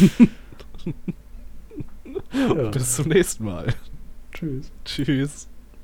Ja. 2.32 2.70
Bis 2.70 2.96
zum 2.96 3.08
nächsten 3.08 3.44
Mal. 3.44 3.74
Tschüss. 4.32 4.70
Tschüss. 4.84 5.48